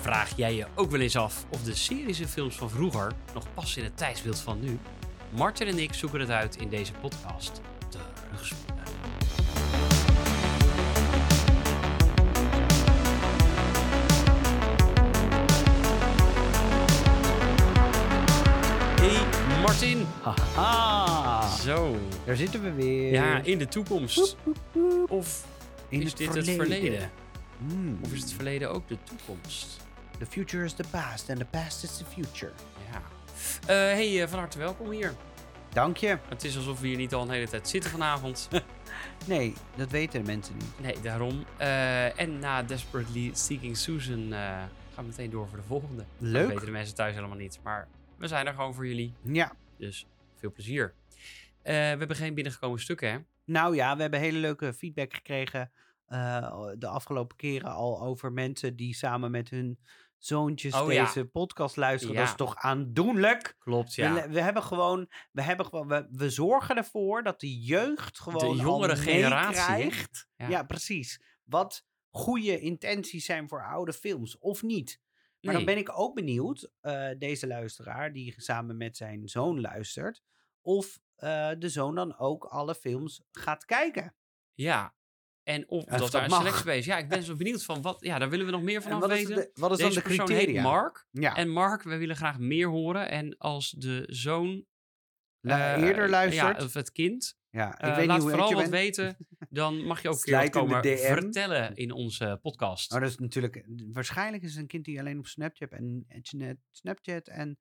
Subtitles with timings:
[0.00, 3.44] Vraag jij je ook wel eens af of de series en films van vroeger nog
[3.54, 4.78] passen in het tijdsbeeld van nu?
[5.30, 7.60] Martin en ik zoeken het uit in deze podcast.
[7.88, 8.84] Terugspoelen.
[19.00, 20.06] Hey Martin!
[20.22, 21.96] Haha, Zo.
[22.24, 23.12] daar zitten we weer.
[23.12, 24.36] Ja, in de toekomst.
[25.08, 25.46] Of
[25.88, 27.10] In is het dit het verleden?
[27.58, 27.98] Hmm.
[28.04, 29.80] Of is het verleden ook de toekomst?
[30.18, 32.52] The future is the past and the past is the future.
[32.92, 33.02] Ja.
[33.66, 35.14] Eh, hey, eh, van harte welkom hier.
[35.72, 36.18] Dank je.
[36.28, 38.48] Het is alsof we hier niet al een hele tijd zitten vanavond.
[39.26, 40.80] Nee, dat weten de mensen niet.
[40.80, 41.44] nee, daarom.
[41.56, 46.04] Eh, en na Desperately Seeking Susan gaan we meteen door voor de volgende.
[46.18, 46.42] Leuk.
[46.42, 47.58] Dat weten de mensen thuis helemaal niet.
[47.62, 49.12] Maar we zijn er gewoon voor jullie.
[49.22, 49.52] Ja.
[49.76, 50.06] Dus
[50.36, 50.94] veel plezier.
[51.62, 53.18] Eh, we hebben geen binnengekomen stukken, hè?
[53.44, 55.72] Nou ja, we hebben hele leuke feedback gekregen
[56.06, 59.78] eh, de afgelopen keren al over mensen die samen met hun
[60.18, 61.04] zoontjes Oh ja.
[61.04, 62.14] deze podcast luisteren.
[62.14, 62.20] Ja.
[62.20, 63.56] Dat is toch aandoenlijk?
[63.58, 64.28] Klopt, ja.
[64.28, 68.62] we hebben gewoon, we, hebben gewoon we, we zorgen ervoor dat de jeugd gewoon De
[68.62, 69.76] jongere generatie, hè?
[69.78, 70.26] meekrijgt.
[70.36, 70.48] Ja.
[70.48, 70.62] Ja.
[70.62, 71.22] precies.
[71.44, 75.00] Wat goede intenties zijn voor oude films of niet.
[75.40, 75.64] Maar Nee.
[75.64, 80.22] dan ben ik ook benieuwd, eh, deze luisteraar die samen met zijn zoon luistert,
[80.62, 84.14] of eh, de zoon dan ook alle films gaat kijken.
[84.54, 84.94] Ja.
[85.42, 86.84] En of of dat daar een selectie is.
[86.84, 88.00] Ja, ik ben zo benieuwd van wat...
[88.00, 89.34] Ja, daar willen we nog meer van is, weten.
[89.34, 90.52] de, wat is Deze dan de persoon criteria?
[90.52, 91.06] heet Mark.
[91.10, 93.10] Ja, En Mark, we willen graag meer horen.
[93.10, 94.66] En als de zoon...
[95.40, 96.58] eh, eerder luistert.
[96.58, 97.38] Ja, of het kind.
[97.50, 98.72] Ja, ik eh, weet laat niet hoe vooral wat bent.
[98.72, 99.16] weten.
[99.48, 100.96] Dan mag je ook keer komen DM.
[100.96, 102.90] vertellen in onze podcast.
[102.90, 106.06] Maar dat is natuurlijk, waarschijnlijk is het een kind die alleen op Snapchat en,
[106.70, 107.58] Snapchat en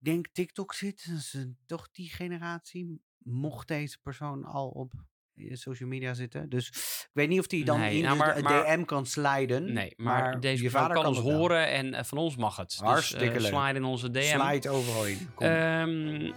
[0.00, 1.06] denk TikTok zit.
[1.08, 3.00] Dat is toch die generatie.
[3.18, 4.92] Mocht deze persoon al op
[5.34, 6.48] eh, social media zitten.
[6.48, 6.68] Dus
[7.02, 9.06] ik weet niet of die dan Nee, in nou, de- maar- de maar- DM kan
[9.06, 9.72] sliden.
[9.72, 12.76] Nee, maar, deze je vader kan ons horen en eh, van ons mag het.
[12.76, 13.60] Hartstikke dus, eh, leuk.
[13.62, 14.40] slide in onze DM.
[14.40, 15.28] Slide overal in.
[15.38, 16.32] Ehm,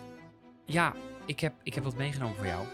[0.66, 0.96] ja,
[1.26, 2.66] ik heb, ik heb wat meegenomen voor jou.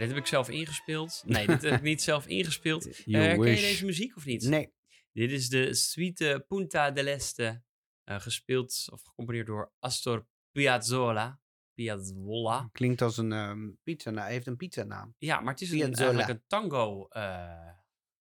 [0.00, 1.22] En dit heb ik zelf ingespeeld.
[1.26, 3.04] Nee, dit heb ik niet zelf ingespeeld.
[3.04, 4.42] You ken je deze muziek of niet?
[4.42, 4.72] Nee.
[5.12, 7.62] Dit is de Suite Punta del Este.
[8.04, 11.40] eh, gespeeld of gecomponeerd door Astor Piazzolla.
[11.74, 12.68] Piazzolla.
[12.72, 14.12] Klinkt als een ehm, pizza.
[14.12, 15.14] Hij heeft een pizzanaam.
[15.18, 17.72] Ja, maar het is een, eigenlijk een tango eh,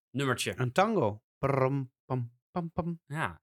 [0.10, 0.54] nummertje.
[0.58, 1.24] Een tango.
[1.38, 3.02] Pram, pam, pam, pam.
[3.06, 3.42] Ja.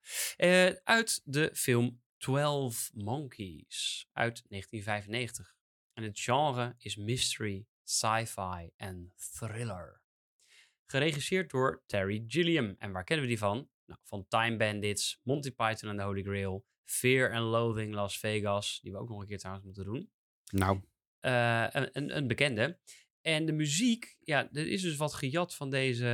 [0.85, 5.55] Uit de film 12 Monkeys uit 1995.
[5.93, 10.01] En het genre is mystery, sci-fi en thriller.
[10.87, 12.75] Geregisseerd door Terry Gilliam.
[12.79, 13.69] En waar kennen we die van?
[13.87, 18.81] Nou, van Time Bandits, Monty Python en the Holy Grail, Fear and Loathing Las Vegas,
[18.83, 20.11] die we ook nog een keer trouwens moeten doen.
[20.51, 20.81] Nou,
[21.21, 22.79] Eh, een, een, een bekende.
[23.21, 26.07] En de muziek, ja, er is dus wat gejat van deze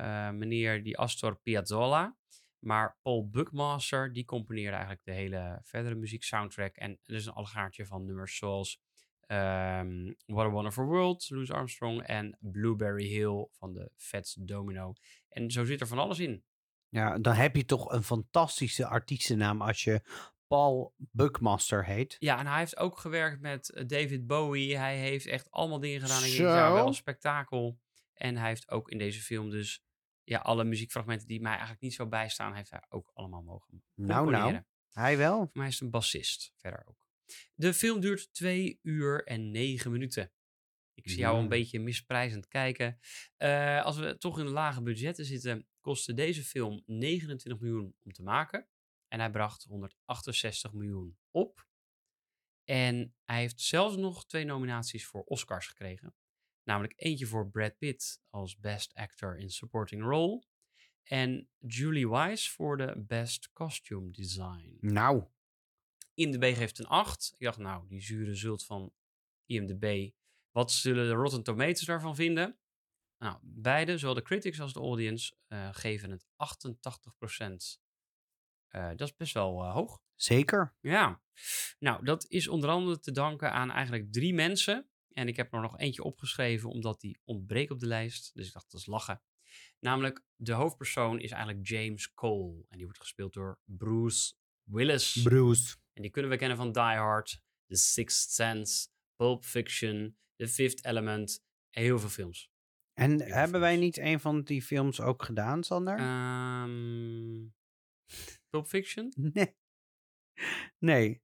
[0.00, 2.16] eh, meneer, die Astor Piazzolla.
[2.58, 6.76] Maar Paul Buckmaster, die componeerde eigenlijk de hele verdere muzieksoundtrack.
[6.76, 8.80] En er is een allegaartje van nummers zoals
[9.28, 14.92] ehm, What a Wonderful World, Louis Armstrong en Blueberry Hill van de Fats Domino.
[15.28, 16.44] En zo zit er van alles in.
[16.88, 20.02] ja, dan heb je toch een fantastische artiestennaam als je
[20.46, 22.16] Paul Buckmaster heet.
[22.18, 24.76] Ja, en hij heeft ook gewerkt met eh, David Bowie.
[24.76, 26.22] Hij heeft echt allemaal dingen gedaan.
[26.22, 26.42] En Zo.
[26.42, 27.78] ja, wel een spektakel.
[28.14, 29.82] En hij heeft ook in deze film dus...
[30.24, 32.54] Ja, alle muziekfragmenten die mij eigenlijk niet zo bijstaan...
[32.54, 34.52] heeft hij ook allemaal mogen Nou, componeren.
[34.52, 34.64] nou.
[34.92, 35.36] Hij wel.
[35.38, 36.96] Voor mij is het een bassist verder ook.
[37.54, 40.32] De film duurt 2 uur en 9 minuten.
[40.94, 42.98] Ik zie jou een beetje misprijzend kijken.
[43.36, 48.22] Eh, als we toch in lage budgetten zitten, kostte deze film 29 miljoen om te
[48.22, 48.68] maken.
[49.08, 51.66] En hij bracht 168 miljoen op.
[52.64, 56.14] En hij heeft zelfs nog twee nominaties voor Oscars gekregen.
[56.62, 60.44] Namelijk eentje voor Brad Pitt als Best Actor in Supporting Role.
[61.02, 64.76] En Julie Wise voor de Best Costume Design.
[64.80, 65.24] Nou,
[66.18, 67.34] IMDb geeft een 8.
[67.36, 68.92] Ik dacht, nou, die zure zult van
[69.46, 70.10] IMDb.
[70.50, 72.58] Wat zullen de Rotten Tomatoes daarvan vinden?
[73.18, 77.80] Nou, beide, zowel de critics als de audience, eh, geven het 88%.
[78.68, 80.00] Eh, dat is best wel eh, hoog.
[80.14, 80.76] zeker.
[80.80, 81.22] Ja.
[81.78, 84.90] Nou, dat is onder andere te danken aan eigenlijk drie mensen.
[85.12, 88.34] En ik heb er nog eentje opgeschreven, omdat die ontbreekt op de lijst.
[88.34, 89.22] Dus ik dacht, dat is lachen.
[89.80, 92.64] Namelijk, de hoofdpersoon is eigenlijk James Cole.
[92.68, 95.22] En die wordt gespeeld door Bruce Willis.
[95.22, 95.76] Bruce.
[95.98, 100.84] En die kunnen we kennen van Die Hard, The Sixth Sense, Pulp Fiction, The Fifth
[100.84, 102.50] Element en heel veel films.
[102.92, 105.98] En veel hebben wij niet een van die films ook gedaan, Sander?
[105.98, 107.46] Ehm
[108.50, 109.12] Pulp Fiction?
[109.34, 109.56] nee.
[110.78, 111.22] Nee.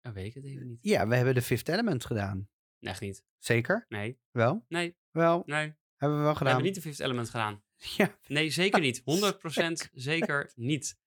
[0.00, 0.78] Dan weet ik het even niet.
[0.82, 2.48] Ja, we hebben de Fifth Element gedaan.
[2.80, 3.24] Echt niet.
[3.38, 3.84] Zeker?
[3.88, 4.64] Nee, Wel?
[4.68, 5.42] nee, Wel?
[5.46, 5.76] nee.
[5.96, 6.46] Hebben we wel We gedaan.
[6.54, 7.62] hebben niet de Fifth Element gedaan.
[7.96, 8.18] Ja.
[8.26, 9.02] Nee, zeker niet.
[9.88, 10.98] 100% zeker niet.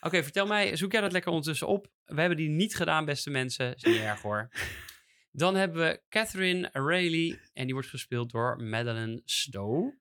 [0.00, 1.90] Oké, vertel mij, zoek jij dat lekker ondertussen op?
[2.04, 3.74] We hebben die niet gedaan, beste mensen.
[3.74, 4.48] Is niet erg hoor.
[5.32, 9.98] Dan hebben we Catherine Rayleigh en die wordt gespeeld door Madeline Stowe.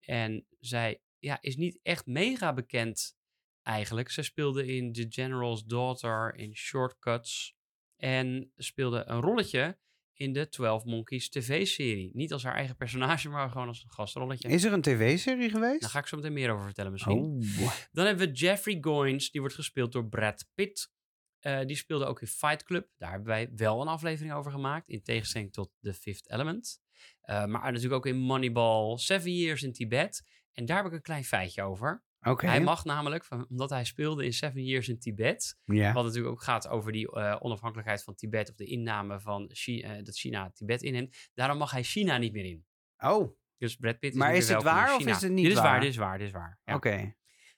[0.00, 3.16] En zij ja, is niet echt mega bekend
[3.62, 4.10] eigenlijk.
[4.10, 7.54] Zij speelde in The General's Daughter, in Shortcuts
[7.96, 9.78] en speelde een rolletje
[10.14, 12.10] in de 12 Monkeys tv-serie.
[12.12, 14.48] Niet als haar eigen personage, maar gewoon als een gastrolletje.
[14.48, 15.80] Is er een tv-serie geweest?
[15.80, 17.18] Daar ga ik zo meteen meer over vertellen misschien.
[17.18, 17.72] Oh.
[17.92, 20.90] Dan hebben we Jeffrey Goins, die wordt gespeeld door Brad Pitt.
[21.38, 22.88] Eh, die speelde ook in Fight Club.
[22.96, 26.80] Daar hebben wij wel een aflevering over gemaakt, in tegenstelling tot The Fifth Element.
[27.20, 30.24] Eh, maar natuurlijk ook in Moneyball, Seven Years in Tibet.
[30.52, 32.04] En daar heb ik een klein feitje over.
[32.48, 35.58] Hij mag namelijk, van- omdat hij speelde in Seven Years in Tibet,
[35.92, 39.90] wat natuurlijk ook gaat over die eh, onafhankelijkheid van Tibet of de inname van eh,
[40.04, 41.30] dat China Tibet inneemt.
[41.34, 42.64] Daarom mag hij China niet meer in.
[42.98, 45.52] Oh, Dus Brad Pitt is Maar niet is het waar of is het niet dit
[45.52, 45.70] is waar?
[45.70, 45.80] waar?
[45.80, 46.58] Dit is waar, dit is waar.
[46.64, 46.74] Ja.
[46.74, 47.14] oké.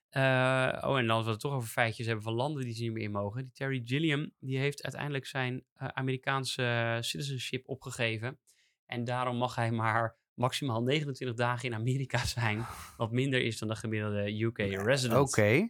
[0.09, 2.93] Eh, oh, en als we het toch over feitjes hebben van landen die ze niet
[2.93, 3.43] meer in mogen.
[3.43, 8.39] Die Terry Gilliam, die heeft uiteindelijk zijn Amerikaanse citizenship opgegeven.
[8.87, 12.67] En daarom mag hij maar maximaal 29 dagen in Amerika zijn.
[12.97, 15.29] Wat minder is dan de gemiddelde UK resident.
[15.29, 15.69] Oké.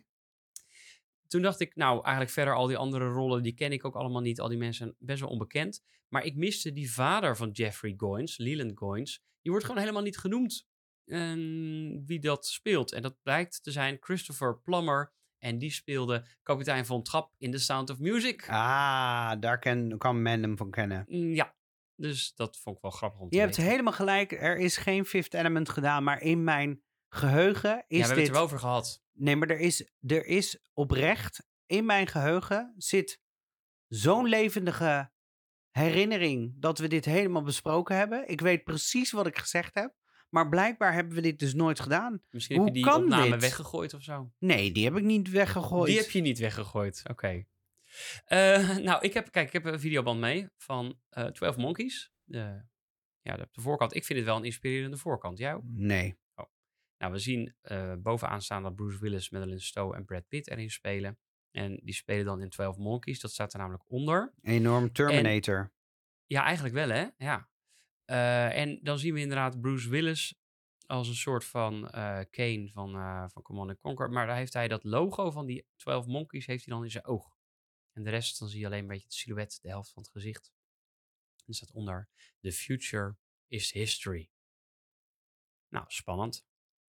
[1.26, 4.20] Toen dacht ik, nou, eigenlijk verder al die andere rollen, die ken ik ook allemaal
[4.20, 4.40] niet.
[4.40, 5.82] Al die mensen zijn best wel onbekend.
[6.08, 9.22] Maar ik miste die vader van Jeffrey Goins, Leland Goins.
[9.42, 10.68] Die wordt gewoon helemaal niet genoemd
[11.04, 12.92] ehm, wie dat speelt.
[12.92, 15.12] En dat blijkt te zijn Christopher Plummer.
[15.38, 18.48] En die speelde kapitein Von Trapp in The Sound of Music.
[18.48, 21.04] Ah, daar ken, kan men hem van kennen.
[21.08, 21.54] Mm, ja,
[21.96, 24.32] dus dat vond ik wel grappig om te Je hebt helemaal gelijk.
[24.32, 28.26] Er is geen Fifth Element gedaan, maar in mijn geheugen ja, we is hebben het
[28.26, 29.02] er wel over gehad.
[29.12, 31.52] Nee, maar er is, er is oprecht...
[31.66, 33.20] In mijn geheugen zit
[33.88, 35.12] zo'n levendige
[35.70, 36.54] herinnering...
[36.56, 38.28] dat we dit helemaal besproken hebben.
[38.28, 39.94] Ik weet precies wat ik gezegd heb.
[40.28, 42.22] Maar blijkbaar hebben we dit dus nooit gedaan.
[42.30, 43.40] Misschien Hoe heb je die opname dit?
[43.40, 44.32] weggegooid of zo.
[44.38, 45.86] Nee, die heb ik niet weggegooid.
[45.86, 47.02] Die heb je niet weggegooid.
[47.10, 47.44] Oké.
[48.24, 52.12] Eh, nou, ik heb, kijk, ik heb een videoband mee van eh 12 Monkeys.
[52.24, 53.94] Ja, de, de voorkant.
[53.94, 55.44] Ik vind het wel een inspirerende voorkant.
[55.44, 55.62] Ook?
[55.64, 56.22] Nee.
[56.98, 60.70] Nou, we zien eh, bovenaan staan dat Bruce Willis, Madeline Stowe en Brad Pitt erin
[60.70, 61.18] spelen.
[61.50, 63.20] En die spelen dan in 12 Monkeys.
[63.20, 64.34] Dat staat er namelijk onder.
[64.42, 65.72] Enorm Terminator.
[66.26, 67.06] Ja, eigenlijk wel, hè?
[67.16, 67.48] Ja.
[68.50, 70.34] En dan zien we inderdaad Bruce Willis
[70.86, 71.88] als een soort van
[72.30, 74.10] Kane van, eh van Command and Conquer.
[74.10, 77.04] Maar daar heeft hij dat logo van die 12 Monkeys heeft hij dan in zijn
[77.04, 77.33] oog.
[77.94, 80.10] En de rest, dan zie je alleen een beetje het silhouet, de helft van het
[80.12, 80.52] gezicht.
[81.36, 82.08] En er staat onder,
[82.40, 83.16] the future
[83.48, 84.30] is history.
[85.68, 86.46] Nou, spannend.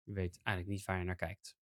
[0.03, 1.57] Je weet eigenlijk niet waar je naar kijkt.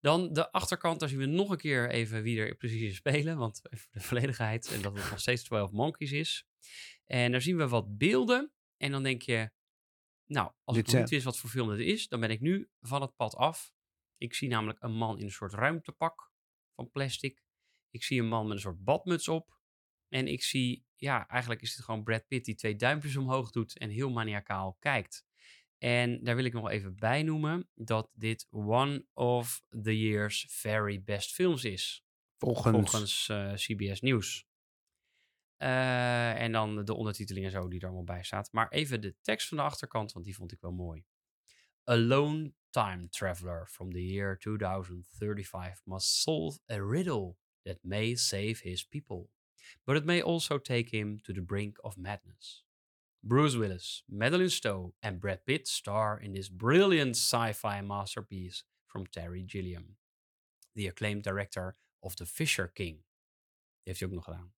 [0.00, 3.36] Dan de achterkant, daar zien we nog een keer even wie er precies in spelen.
[3.36, 4.66] Want even voor de volledigheid.
[4.68, 6.46] En dat het nog steeds 12 Monkeys is.
[7.06, 8.52] En daar zien we wat beelden.
[8.76, 9.50] En dan denk je,
[10.26, 12.30] nou, als Dit ik nog niet zijn- wist wat voor film dit is, dan ben
[12.30, 13.74] ik nu van het pad af.
[14.16, 16.32] Ik zie namelijk een man in een soort ruimtepak
[16.74, 17.42] van plastic.
[17.90, 19.58] Ik zie een man met een soort badmuts op.
[20.08, 23.78] En ik zie, ja, eigenlijk is het gewoon Brad Pitt die twee duimpjes omhoog doet
[23.78, 25.24] en heel maniacaal kijkt.
[25.78, 31.02] En daar wil ik nog even bij noemen dat dit one of the year's very
[31.02, 32.04] best films is.
[32.38, 32.76] Volgens.
[32.76, 34.48] Volgens eh, CBS Nieuws.
[35.56, 38.52] Eh, en dan de ondertiteling en zo die er allemaal bij staat.
[38.52, 41.04] Maar even de tekst van de achterkant, want die vond ik wel mooi.
[41.90, 48.60] A lone time traveler from the year 2035 must solve a riddle that may save
[48.60, 49.28] his people.
[49.86, 52.62] But it may also take him to the brink of madness.
[53.22, 59.44] Bruce Willis, Madeline Stowe and Brad Pitt star in this brilliant sci-fi masterpiece from Terry
[59.46, 59.96] Gilliam,
[60.74, 63.04] the acclaimed director of The Fisher King.
[63.84, 64.52] Heeft hij ook nog gedaan.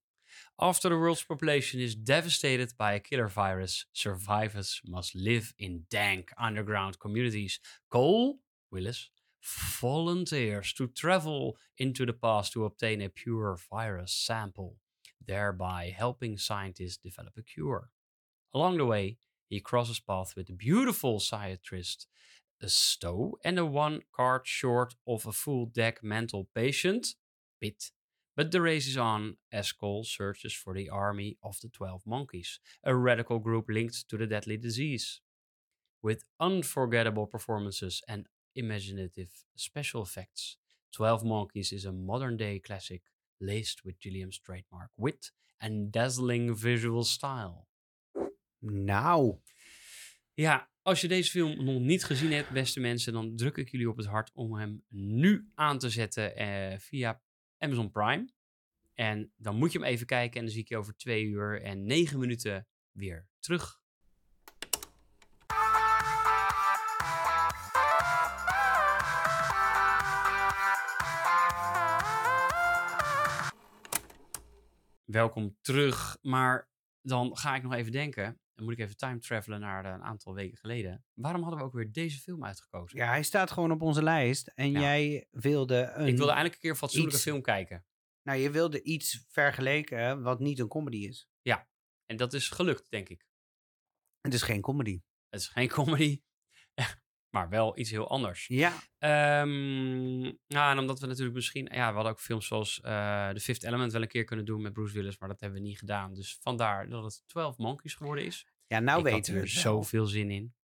[0.57, 6.33] After the world's population is devastated by a killer virus, survivors must live in dank
[6.39, 7.61] underground communities.
[7.89, 8.39] Cole,
[8.71, 9.11] Willis,
[9.43, 14.77] volunteers to travel into the past to obtain a pure virus sample,
[15.27, 17.91] thereby helping scientists develop a cure.
[18.55, 19.19] Along the way,
[19.49, 22.07] he crosses paths with the beautiful psychiatrist
[22.63, 27.15] a Stowe and a one card short of a full deck mental patient,
[27.61, 27.91] Pitt,
[28.37, 32.61] But the race is on as Cole searches for the army of the 12 monkeys,
[32.85, 35.21] a radical group linked to the deadly disease.
[36.03, 40.59] With unforgettable performances and imaginative special effects,
[40.91, 43.03] 12 Monkeys is a modern day classic
[43.39, 47.67] laced with Gilliam's trademark wit and dazzling visual style.
[48.59, 49.41] Nou,
[50.35, 53.89] Ja, als je deze film nog niet gezien hebt, beste mensen, dan druk ik jullie
[53.89, 57.23] op het hart om hem nu aan te zetten eh, via
[57.59, 58.33] Amazon Prime.
[58.95, 61.63] En dan moet je hem even kijken en dan zie ik je over twee uur
[61.63, 63.82] en negen minuten weer terug.
[75.13, 78.41] Welkom terug, maar dan ga ik nog even denken.
[78.55, 81.05] Dan moet ik even time travelen naar eh, een aantal weken geleden.
[81.15, 82.99] Waarom hadden we ook weer deze film uitgekozen?
[82.99, 84.47] ja, hij staat gewoon op onze lijst.
[84.49, 84.81] En Ja.
[84.81, 86.07] jij wilde een...
[86.07, 87.87] ik wilde eindelijk een keer een fatsoenlijke iets- film kijken.
[88.23, 91.27] Nou, je wilde iets vergeleken wat niet een comedy is.
[92.07, 93.27] En dat is gelukt, denk ik.
[94.21, 95.03] Het is geen comedy.
[95.29, 96.23] Het is geen comedy,
[97.33, 98.47] maar wel iets heel anders.
[98.47, 101.69] Ja, Ehm, ja, en omdat we natuurlijk misschien...
[101.73, 104.63] Ja, we hadden ook films zoals eh The Fifth Element wel een keer kunnen doen
[104.63, 106.15] met Bruce Willis, maar dat hebben we niet gedaan.
[106.15, 108.47] Dus vandaar dat het 12 Monkeys geworden is.
[108.67, 110.55] ja nou ik had weten we er zoveel zin in.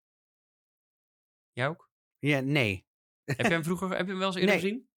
[1.53, 1.91] Jij ook?
[2.19, 2.87] Ja, nee.
[3.25, 4.61] heb je hem vroeger heb je hem wel eens eerder Nee.
[4.65, 4.89] gezien?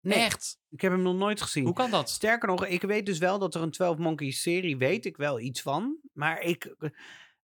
[0.00, 0.60] Nee, Echt?
[0.68, 1.64] ik heb hem nog nooit gezien.
[1.64, 2.10] Hoe kan dat?
[2.10, 5.40] Sterker nog, ik weet dus wel dat er een 12 Monkeys serie, weet ik wel
[5.40, 5.98] iets van.
[6.12, 6.74] Maar ik,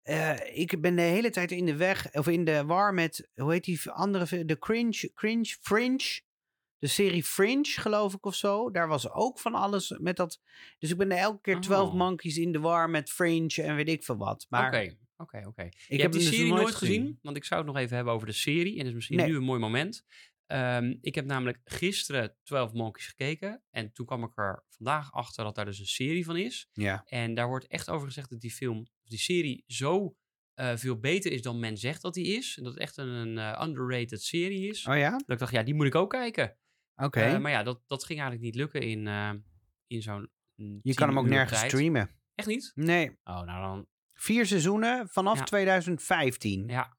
[0.04, 3.52] eh, ik ben de hele tijd in de weg, of in de war met, hoe
[3.52, 6.20] heet die andere, de Cringe, Cringe, Fringe.
[6.78, 8.70] De serie Fringe, geloof ik, of zo.
[8.70, 10.40] Daar was ook van alles met dat.
[10.78, 11.94] Dus ik ben er elke keer 12 Oh.
[11.94, 14.46] Monkeys in de war met Fringe en weet ik veel wat.
[14.48, 15.62] Maar Oké, oké, oké.
[15.62, 18.14] ik Je heb die dus serie nooit gezien, want ik zou het nog even hebben
[18.14, 18.72] over de serie.
[18.72, 19.26] En dat is misschien Nee.
[19.26, 20.04] nu een mooi moment.
[20.46, 23.62] Ehm, ik heb namelijk gisteren 12 Monkeys gekeken.
[23.70, 26.68] En toen kwam ik er vandaag achter dat daar dus een serie van is.
[26.72, 27.02] Ja.
[27.06, 30.16] En daar wordt echt over gezegd dat die film, of die serie, zo
[30.54, 32.56] eh, veel beter is dan men zegt dat die is.
[32.56, 34.86] En dat het echt een, eh, underrated serie is.
[34.86, 35.10] Oh ja?
[35.10, 36.56] Dat ik dacht, ja, die moet ik ook kijken.
[36.96, 37.20] Oké.
[37.20, 39.06] Eh, maar ja, dat, dat ging eigenlijk niet lukken in,
[39.86, 40.30] in zo'n.
[40.54, 41.70] mm, je kan hem ook 10 uur nergens tijd.
[41.72, 42.10] streamen.
[42.34, 42.72] Echt niet?
[42.74, 43.10] Nee.
[43.24, 43.86] Oh, nou dan.
[44.12, 45.44] Vier seizoenen vanaf Ja.
[45.44, 46.68] 2015.
[46.68, 46.96] Ja.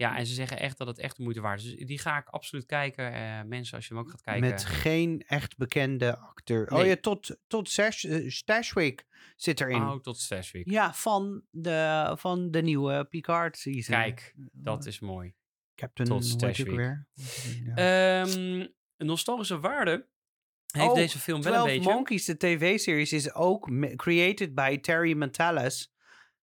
[0.00, 1.76] Ja, en ze zeggen echt dat het echt de moeite waard is.
[1.76, 3.12] Dus die ga ik absoluut kijken.
[3.12, 4.48] Eh, mensen, als je hem ook gaat kijken.
[4.48, 6.70] Met geen echt bekende acteur.
[6.70, 9.82] Oh ja, tot, tot Sash, eh, Stashwick zit erin.
[9.82, 10.70] Oh, tot Stashwick.
[10.70, 13.94] Ja, van de, van de nieuwe Picard season.
[13.94, 15.34] Kijk, dat is mooi.
[15.74, 16.76] Captain tot Stashwick.
[16.76, 17.08] weer?
[17.64, 17.74] Ja.
[17.74, 18.66] Ehm,
[18.96, 20.08] een nostalgische waarde
[20.70, 21.92] heeft Oh, deze film wel een 12 beetje.
[21.92, 25.89] Monkeys, de tv-series, is ook created by Terry Matalas.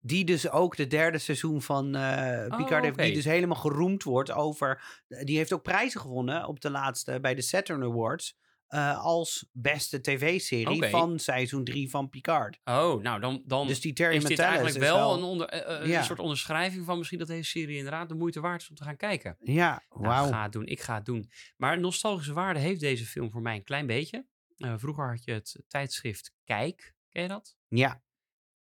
[0.06, 2.98] Die dus ook de derde seizoen van eh Picard Oh, heeft.
[2.98, 5.02] Die dus helemaal geroemd wordt over...
[5.08, 8.42] Die heeft ook prijzen gewonnen op de laatste bij de Saturn Awards.
[8.68, 12.60] eh, als beste tv-serie van seizoen 3 van Picard.
[12.64, 15.82] Oh, nou dan, dan Dus die Terry is dit eigenlijk is wel, een, onder, eh,
[15.82, 15.98] eh, Ja.
[15.98, 18.84] een soort onderschrijving van misschien dat deze serie inderdaad de moeite waard is om te
[18.84, 19.38] gaan kijken.
[19.40, 20.28] Ja, Nou, wauw.
[20.30, 21.30] ga het doen, ik ga het doen.
[21.58, 24.26] Maar nostalgische waarde heeft deze film voor mij een klein beetje.
[24.58, 27.56] Eh, vroeger had je het tijdschrift Kijk, ken je dat?
[27.68, 28.02] ja,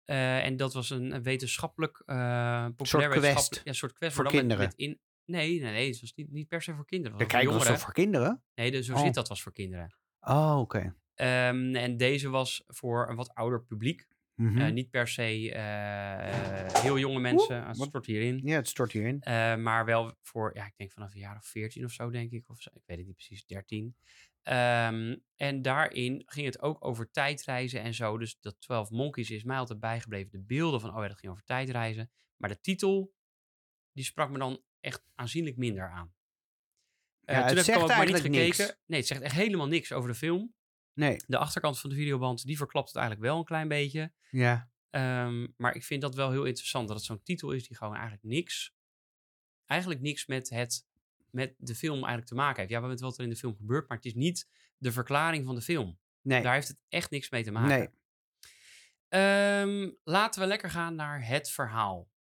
[0.05, 3.61] Eh, en dat was een, een wetenschappelijk, eh populair Soort quest.
[3.63, 4.15] Ja, soort quest.
[4.15, 4.73] Voor maar dan met- kinderen.
[4.77, 4.99] met in,
[5.35, 7.17] nee, nee, nee, het was niet, niet per se voor kinderen.
[7.17, 8.43] de Het was voor kijk was toch voor kinderen?
[8.55, 8.99] Nee, de, zo Oh.
[9.01, 9.95] zit dat was voor kinderen.
[10.19, 10.95] Oh, oké.
[11.15, 14.07] Ehm, en deze was voor een wat ouder publiek.
[14.35, 14.57] Mhm.
[14.57, 15.21] Eh, niet per se
[16.81, 18.41] heel jonge mensen, als het stort hierin.
[18.43, 19.21] ja, het stort hierin.
[19.61, 22.49] Maar wel voor, ja, ik denk vanaf een jaar of 14 of zo, denk ik.
[22.49, 23.95] Of zo, ik weet het niet precies, 13.
[24.45, 28.17] Ehm, en daarin ging het ook over tijdreizen en zo.
[28.17, 30.31] Dus dat 12 Monkeys is mij altijd bijgebleven.
[30.31, 32.11] De beelden van, oh ja, dat ging over tijdreizen.
[32.37, 33.13] Maar de titel,
[33.91, 36.13] die sprak me dan echt aanzienlijk minder aan.
[37.21, 38.39] Ja, het toen heb ik ook maar niet gekeken.
[38.41, 38.77] niks.
[38.85, 40.53] Nee, het zegt echt helemaal niks over de film.
[40.93, 44.13] Nee, De achterkant van de videoband, die verklapt het eigenlijk wel een klein beetje.
[44.29, 44.69] ja.
[44.89, 47.93] Ehm, maar ik vind dat wel heel interessant dat het zo'n titel is die gewoon
[47.93, 48.73] eigenlijk niks,
[49.65, 50.85] eigenlijk niks met, het,
[51.35, 52.69] met de film eigenlijk te maken heeft.
[52.71, 55.45] Ja, we weten wat er in de film gebeurt, maar het is niet de verklaring
[55.45, 55.99] van de film.
[56.21, 57.69] Nee, Daar heeft het echt niks mee te maken.
[57.77, 57.89] nee.
[59.07, 62.13] Ehm, laten we lekker gaan naar het verhaal.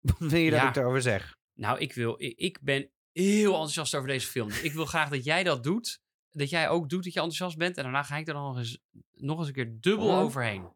[0.00, 0.68] Wat wil je dat Ja.
[0.68, 1.36] ik erover zeg?
[1.52, 4.48] Nou, ik, wil, ik, ik ben heel enthousiast over deze film.
[4.50, 6.00] Ik wil graag dat jij dat doet.
[6.30, 7.76] Dat jij ook doet dat je enthousiast bent.
[7.76, 8.78] En daarna ga ik er nog eens,
[9.12, 10.18] nog eens een keer dubbel Oh.
[10.18, 10.72] overheen.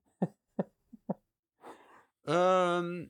[2.23, 3.07] Ehm,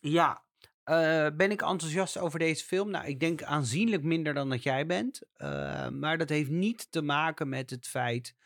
[0.00, 0.44] ja.
[0.90, 2.90] Eh, ben ik enthousiast over deze film?
[2.90, 5.22] Nou, ik denk aanzienlijk minder dan dat jij bent.
[5.34, 8.36] Eh, maar dat heeft niet te maken met het feit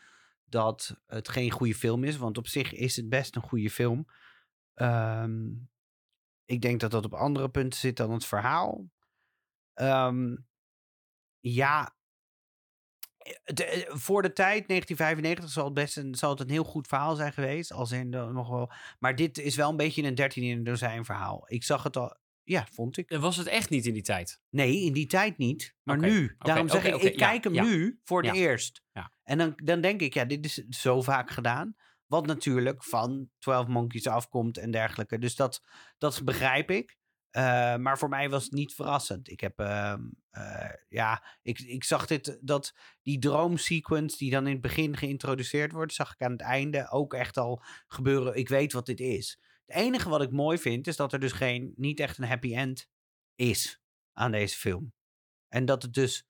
[0.45, 2.17] dat het geen goede film is.
[2.17, 4.07] Want op zich is het best een goede film.
[4.75, 5.49] Ehm,
[6.45, 8.91] ik denk dat dat op andere punten zit dan het verhaal.
[9.75, 10.37] Ehm,
[11.41, 11.97] ja,
[13.55, 17.15] eh, voor de tijd, 1995, zal het best een, zal het een heel goed verhaal
[17.15, 17.73] zijn geweest.
[17.73, 18.73] Als in nog wel.
[18.99, 21.45] Maar dit is wel een beetje een 13 in een dozijn verhaal.
[21.47, 22.23] Ik zag het al.
[22.45, 23.17] Ja, vond ik.
[23.19, 24.41] Was het echt niet in die tijd.
[24.51, 25.75] Nee, in die tijd niet.
[25.83, 26.35] Maar nu.
[26.39, 28.83] Daarom zeg ik, ik ja, kijk hem ja, nu voor het eerst.
[28.93, 29.13] ja.
[29.23, 31.77] En dan, dan denk ik, ja, dit is zo vaak gedaan.
[32.07, 35.19] Wat natuurlijk van 12 Monkeys afkomt en dergelijke.
[35.19, 35.63] Dus dat,
[35.99, 36.97] dat begrijp ik.
[37.31, 39.31] Eh, maar voor mij was het niet verrassend.
[39.31, 44.53] Ik heb, ehm, eh, ja, ik, ik zag dit, dat die droomsequence die dan in
[44.53, 48.35] het begin geïntroduceerd wordt, zag ik aan het einde ook echt al gebeuren.
[48.35, 49.41] Ik weet wat dit is.
[49.67, 52.55] Het enige wat ik mooi vind, is dat er dus geen, niet echt een happy
[52.55, 52.89] end
[53.35, 53.81] is
[54.13, 54.93] aan deze film.
[55.49, 56.27] En dat het dus,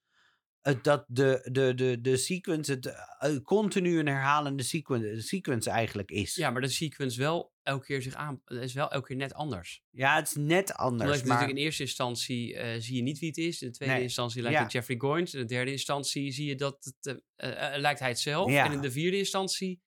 [0.61, 6.11] het, dat de, de, de, de sequence, het eh, continu een herhalende sequence, sequence eigenlijk
[6.11, 6.35] is.
[6.35, 8.43] Ja, maar de sequence wel elke keer zich aan...
[8.45, 9.83] is wel elke keer net anders.
[9.91, 11.03] Ja, het is net anders.
[11.03, 11.35] Omdat je maar...
[11.35, 13.63] natuurlijk in eerste instantie eh, zie je niet wie het is.
[13.63, 14.63] In de tweede Nee, instantie lijkt ja.
[14.63, 15.35] het Jeffrey Goins.
[15.35, 18.51] In de derde instantie zie je dat het, eh, lijkt hij het zelf.
[18.51, 18.65] Ja.
[18.65, 19.83] En in de vierde instantie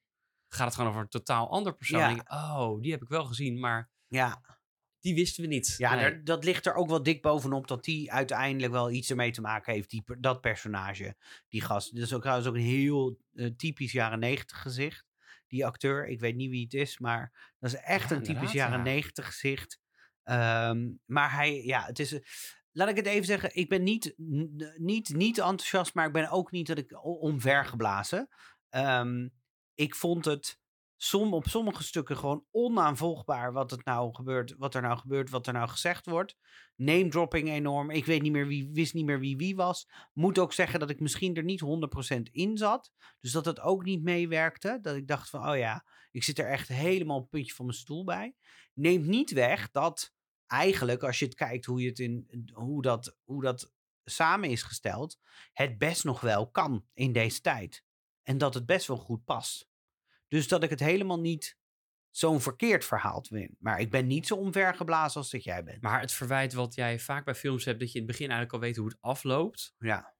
[0.49, 1.99] gaat het gewoon over een totaal ander persoon.
[1.99, 2.09] Ja.
[2.09, 4.41] Ik, oh, die heb ik wel gezien, maar Ja,
[4.99, 5.73] die wisten we niet.
[5.77, 6.01] ja Nee.
[6.01, 9.41] daar- dat ligt er ook wel dik bovenop dat die uiteindelijk wel iets ermee te
[9.41, 11.15] maken heeft, die, dat personage,
[11.47, 11.93] die gast.
[11.95, 15.05] Dat is ook trouwens ook een heel eh, typisch jaren negentig gezicht.
[15.47, 18.51] Die acteur, ik weet niet wie het is, maar dat is echt Ja, een typisch
[18.51, 18.83] jaren ja.
[18.83, 19.79] negentig gezicht.
[20.23, 22.13] Ehm, maar hij, ja, het is.
[22.13, 22.19] eh,
[22.71, 24.13] Laat ik het even zeggen, ik ben niet,
[24.77, 28.27] niet, niet enthousiast, maar ik ben ook niet dat ik omvergeblazen.
[28.69, 29.27] Ehm,
[29.77, 30.59] ik vond het
[30.95, 35.47] som, op sommige stukken gewoon onaanvolgbaar wat, het nou gebeurt, wat er nou gebeurt, wat
[35.47, 36.37] er nou gezegd wordt.
[36.75, 37.89] Name dropping enorm.
[37.89, 39.89] Ik weet niet meer wie, wist niet meer wie wie was.
[40.13, 41.63] Moet ook zeggen dat ik misschien er niet
[42.15, 42.91] 100% in zat.
[43.19, 44.79] Dus dat het ook niet meewerkte.
[44.81, 47.65] Dat ik dacht van, oh ja, ik zit er echt helemaal op het puntje van
[47.65, 48.35] mijn stoel bij.
[48.73, 50.13] Neemt niet weg dat
[50.47, 54.63] eigenlijk, als je het kijkt hoe, je het in, hoe, dat, hoe dat samen is
[54.63, 55.19] gesteld,
[55.53, 57.85] het best nog wel kan in deze tijd.
[58.27, 59.69] En dat het best wel goed past.
[60.27, 61.57] Dus dat ik het helemaal niet
[62.09, 63.55] zo'n verkeerd verhaal vind.
[63.59, 65.81] Maar ik ben niet zo omvergeblazen als dat jij bent.
[65.81, 68.53] Maar het verwijt wat jij vaak bij films hebt, dat je in het begin eigenlijk
[68.53, 69.73] al weet hoe het afloopt.
[69.77, 70.15] Ja.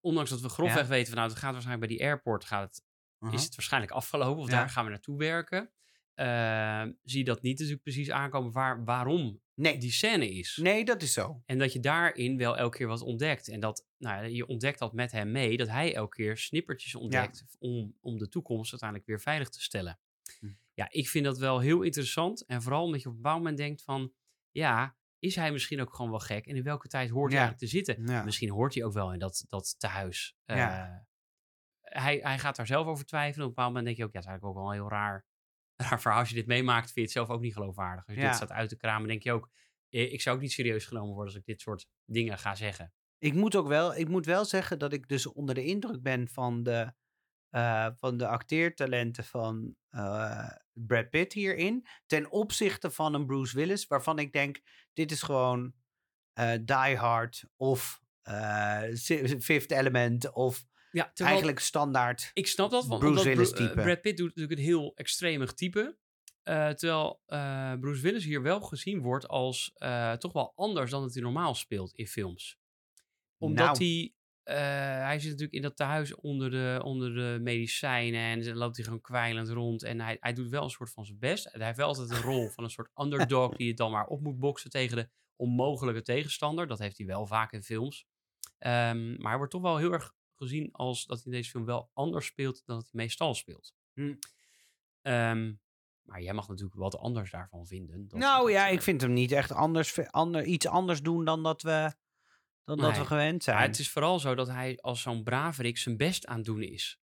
[0.00, 0.88] Ondanks dat we grofweg Ja.
[0.88, 2.84] weten van nou, het gaat waarschijnlijk bij die airport, gaat het,
[3.20, 3.38] Uh-huh.
[3.38, 4.42] is het waarschijnlijk afgelopen.
[4.42, 4.56] Of Ja.
[4.56, 5.72] daar gaan we naartoe werken.
[6.14, 9.78] Eh, zie je dat niet natuurlijk precies aankomen waar, waarom Nee.
[9.78, 10.58] die scène is.
[10.62, 11.42] nee, dat is zo.
[11.46, 13.48] En dat je daarin wel elke keer wat ontdekt.
[13.48, 16.94] En dat nou, ja, je ontdekt dat met hem mee, dat hij elke keer snippertjes
[16.94, 19.98] ontdekt om, om de toekomst uiteindelijk weer veilig te stellen.
[20.38, 20.46] Hm.
[20.74, 22.46] Ja, ik vind dat wel heel interessant.
[22.46, 24.12] En vooral omdat je op een bepaald moment denkt van,
[24.50, 26.46] ja, is hij misschien ook gewoon wel gek?
[26.46, 28.06] En in welke tijd hoort hij eigenlijk te zitten?
[28.06, 28.24] Ja.
[28.24, 30.36] Misschien hoort hij ook wel in dat, dat tehuis.
[30.44, 30.56] Eh,
[31.80, 33.46] hij, hij gaat daar zelf over twijfelen.
[33.46, 35.26] Op een bepaald moment denk je ook, ja, het is eigenlijk ook wel heel raar,
[35.80, 36.20] raar verhaal.
[36.20, 38.06] Als je dit meemaakt, vind je het zelf ook niet geloofwaardig.
[38.06, 38.26] Als je Ja.
[38.28, 39.48] dit staat uit te kramen, denk je ook,
[39.88, 42.92] eh, ik zou ook niet serieus genomen worden als ik dit soort dingen ga zeggen.
[43.18, 46.28] Ik moet ook wel, ik moet wel zeggen dat ik dus onder de indruk ben
[46.28, 46.92] van de,
[47.50, 51.86] eh, van de acteertalenten van eh, Brad Pitt hierin.
[52.06, 54.60] Ten opzichte van een Bruce Willis, waarvan ik denk,
[54.92, 55.72] dit is gewoon
[56.32, 58.00] eh, Die Hard of
[59.40, 62.30] Fifth Element of Ja, terwijl eigenlijk standaard.
[62.32, 63.82] ik snap dat, want Bruce Willis eh, type.
[63.82, 65.98] Brad Pitt doet natuurlijk een heel extremig type.
[66.42, 69.72] Eh, terwijl eh, Bruce Willis hier wel gezien wordt als
[70.18, 72.58] toch wel anders dan dat hij normaal speelt in films.
[73.38, 73.78] Omdat Nou.
[73.78, 74.14] hij,
[75.02, 78.84] hij zit natuurlijk in dat tehuis onder de, onder de medicijnen en dan loopt hij
[78.84, 79.82] gewoon kwijlend rond.
[79.82, 81.46] En hij, hij doet wel een soort van zijn best.
[81.46, 84.06] En hij heeft wel altijd een rol van een soort underdog die het dan maar
[84.06, 86.66] op moet boksen tegen de onmogelijke tegenstander.
[86.66, 88.06] Dat heeft hij wel vaak in films.
[88.58, 91.64] Ehm, maar hij wordt toch wel heel erg gezien als dat hij in deze film
[91.64, 93.74] wel anders speelt dan dat hij meestal speelt.
[93.94, 94.14] Hm.
[95.02, 95.52] Ehm,
[96.02, 98.08] maar jij mag natuurlijk wat anders daarvan vinden.
[98.08, 101.42] Dat- nou ja, eh, ik vind hem niet echt anders, ander, iets anders doen dan
[101.42, 101.94] dat we,
[102.64, 103.56] dan dat we gewend zijn.
[103.56, 106.62] maar het is vooral zo dat hij als zo'n braverik zijn best aan het doen
[106.62, 106.98] is.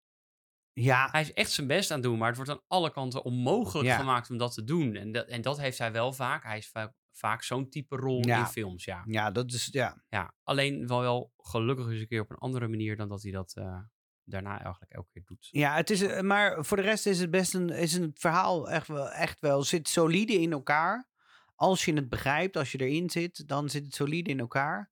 [0.73, 3.23] ja, Hij is echt zijn best aan het doen, maar het wordt aan alle kanten
[3.25, 3.97] onmogelijk Ja.
[3.99, 4.95] gemaakt om dat te doen.
[4.97, 6.43] En dat, en dat heeft hij wel vaak.
[6.43, 8.39] Hij is vaak, vaak zo'n type rol Ja.
[8.39, 9.03] in films, ja.
[9.07, 10.03] ja, dat is, ja.
[10.09, 10.35] ja.
[10.43, 13.55] Alleen wel, wel gelukkig eens een keer op een andere manier dan dat hij dat
[13.57, 13.79] eh,
[14.25, 15.49] daarna eigenlijk elke keer doet.
[15.51, 18.71] Ja, het is, eh, maar voor de rest is het best een, is het verhaal
[18.71, 21.09] echt wel, echt wel, zit solide in elkaar.
[21.55, 24.91] Als je het begrijpt, als je erin zit, dan zit het solide in elkaar.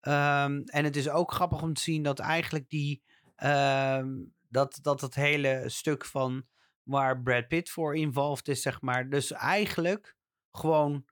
[0.00, 3.02] Ehm, en het is ook grappig om te zien dat eigenlijk die,
[3.36, 4.08] ehm,
[4.48, 6.46] dat, dat het hele stuk van
[6.82, 10.16] waar Brad Pitt voor involved is, zeg maar, dus eigenlijk
[10.50, 11.04] gewoon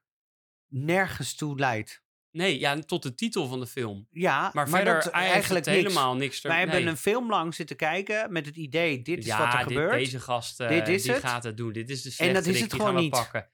[0.75, 2.03] nergens toe leidt.
[2.31, 4.07] Nee, ja, tot de titel van de film.
[4.11, 5.77] Ja, Maar, verder dat eigenlijk niks.
[5.79, 6.41] helemaal niks.
[6.41, 6.87] Wij hebben nee.
[6.87, 9.93] een film lang zitten kijken met het idee, dit is ja, wat er dit- gebeurt.
[9.93, 11.21] deze gast eh, Dit is die het.
[11.21, 11.73] gaat het doen.
[11.73, 13.11] Dit is de En dat is het die gewoon niet.
[13.11, 13.51] pakken.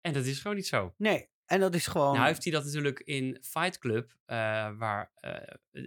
[0.00, 0.94] En dat is gewoon niet zo.
[0.96, 2.14] Nee, En dat is gewoon...
[2.14, 4.36] Nou heeft hij dat natuurlijk in Fight Club, eh,
[4.78, 5.32] waar, eh,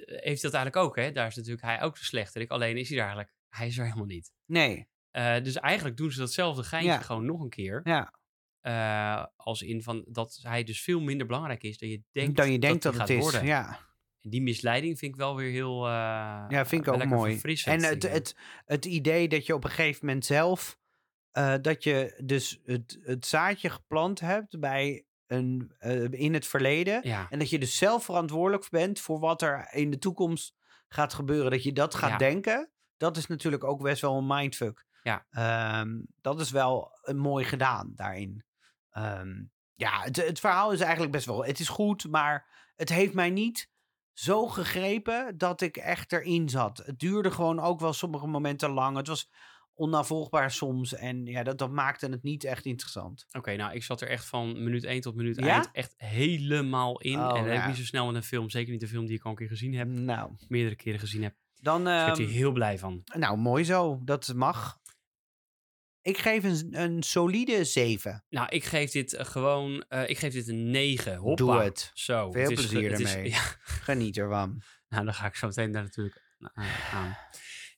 [0.05, 1.11] heeft hij dat eigenlijk ook, hè?
[1.11, 3.83] Daar is natuurlijk hij ook de slechterik, alleen is hij daar eigenlijk, hij is er
[3.83, 4.31] helemaal niet.
[4.45, 6.99] Nee, Eh, dus eigenlijk doen ze datzelfde geintje Ja.
[6.99, 7.81] gewoon nog een keer.
[7.83, 8.13] ja.
[8.65, 12.51] Eh, als in van dat hij dus veel minder belangrijk is dan je denkt, dan
[12.51, 13.21] je denkt dat, het gaat is.
[13.21, 13.45] worden.
[13.45, 13.79] Ja.
[14.21, 15.85] En die misleiding vind ik wel weer heel.
[15.85, 15.91] eh
[16.49, 17.39] Ja, vind ik ook mooi.
[17.65, 20.77] En het, het, het idee dat je op een gegeven moment zelf,
[21.31, 25.71] eh, dat je dus het, het zaadje geplant hebt bij een,
[26.11, 26.99] in het verleden.
[27.03, 30.55] ja, En dat je dus zelf verantwoordelijk bent voor wat er in de toekomst
[30.87, 31.51] gaat gebeuren.
[31.51, 32.17] Dat je dat gaat Ja.
[32.17, 32.69] denken.
[32.97, 34.85] Dat is natuurlijk ook best wel een mindfuck.
[35.03, 35.25] Ja.
[35.29, 38.44] Ehm, dat is wel mooi gedaan daarin.
[38.95, 39.43] Ehm,
[39.75, 41.45] ja, het, het verhaal is eigenlijk best wel...
[41.45, 43.69] Het is goed, maar het heeft mij niet
[44.13, 46.77] zo gegrepen dat ik echt erin zat.
[46.77, 48.97] Het duurde gewoon ook wel sommige momenten lang.
[48.97, 49.31] Het was
[49.73, 50.93] onnavolgbaar soms.
[50.93, 53.25] En ja, dat, dat maakte het niet echt interessant.
[53.31, 55.53] Oké, nou, ik zat er echt van minuut 1 tot minuut Ja?
[55.53, 57.19] eind echt helemaal in.
[57.19, 57.61] Oh, en dat heb ja.
[57.61, 58.49] ik niet zo snel met een film.
[58.49, 59.87] Zeker niet een film die ik al een keer gezien heb.
[59.87, 61.35] Nou, Meerdere keren gezien heb.
[61.61, 61.83] dan...
[61.83, 63.01] Dus ik hier ehm, heel blij van.
[63.13, 63.99] Nou, mooi zo.
[64.03, 64.79] Dat mag.
[66.05, 68.23] Ik geef een, een solide 7.
[68.29, 69.85] Nou, ik geef dit eh, gewoon...
[69.87, 71.15] eh, ik geef dit een 9.
[71.15, 71.35] Hoppa.
[71.45, 71.91] Doe het.
[71.93, 72.31] Zo.
[72.31, 73.29] Veel het is, plezier het is- ermee.
[73.37, 74.61] ja, Geniet ervan.
[74.89, 77.17] nou, dan ga ik zo meteen daar natuurlijk aan- aan.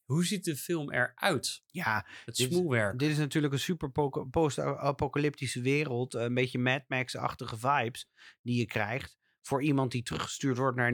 [0.06, 1.62] Hoe ziet de film eruit?
[1.66, 3.00] Ja, Het Dit is- smoelwerk.
[3.00, 3.92] dit is natuurlijk een super
[4.30, 6.14] post-apocalyptische wereld.
[6.14, 8.10] Een beetje Mad Max-achtige vibes
[8.42, 9.18] die je krijgt.
[9.42, 10.94] Voor iemand die teruggestuurd wordt naar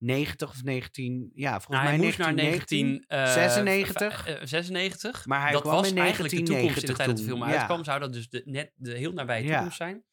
[0.00, 1.30] 1990 of 19...
[1.34, 3.04] Ja, volgens Nou, mij hij moest naar 1919.
[3.06, 4.24] 1996.
[4.24, 4.48] 96.
[4.48, 5.26] 96.
[5.26, 7.24] Maar hij dat kwam was in eigenlijk de toekomst in de 1990 tijd dat de
[7.24, 7.58] film ja.
[7.58, 7.84] uitkwam.
[7.84, 9.52] Zou dat dus de, net de heel nabije Ja.
[9.52, 10.04] toekomst zijn.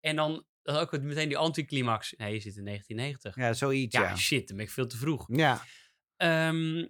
[0.00, 2.14] En dan, dan ook meteen die anticlimax.
[2.16, 3.36] Nee, je zit in 1990.
[3.36, 4.16] Ja, zoiets, Ja, ja.
[4.16, 5.26] shit, dan ben ik veel te vroeg.
[5.32, 5.62] Ja,
[6.16, 6.86] Ehm,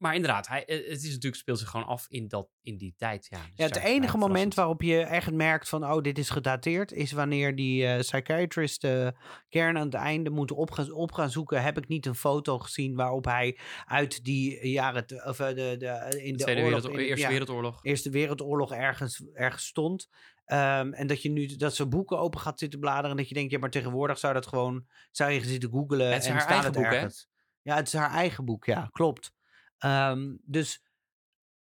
[0.00, 2.94] maar inderdaad, hij, eh, het is natuurlijk, speelt zich gewoon af in, dat, in die
[2.96, 3.26] tijd.
[3.30, 6.92] Ja, dus Ja, het enige moment waarop je echt merkt van, oh, dit is gedateerd,
[6.92, 9.12] is wanneer die eh, psychiatrist de
[9.48, 11.62] kern aan het einde moet op gaan, op gaan zoeken.
[11.62, 16.20] Heb ik niet een foto gezien waarop hij uit die jaren, of eh, de, de,
[16.22, 17.78] in de Tweede oorlog, Wereldoorlog, in- Eerste ja, Wereldoorlog.
[17.84, 20.08] Eerste Wereldoorlog ergens, ergens stond.
[20.44, 23.10] Ehm, en dat je nu dat ze boeken open gaat zitten bladeren.
[23.10, 26.22] En dat je denkt, ja, maar tegenwoordig zou dat gewoon, zou je zitten googlen Het
[26.22, 26.96] is en haar staat eigen het boek, hè?
[26.96, 27.28] ergens.
[27.62, 29.32] Ja, het is haar eigen boek, ja, klopt.
[29.80, 30.84] Ehm, dus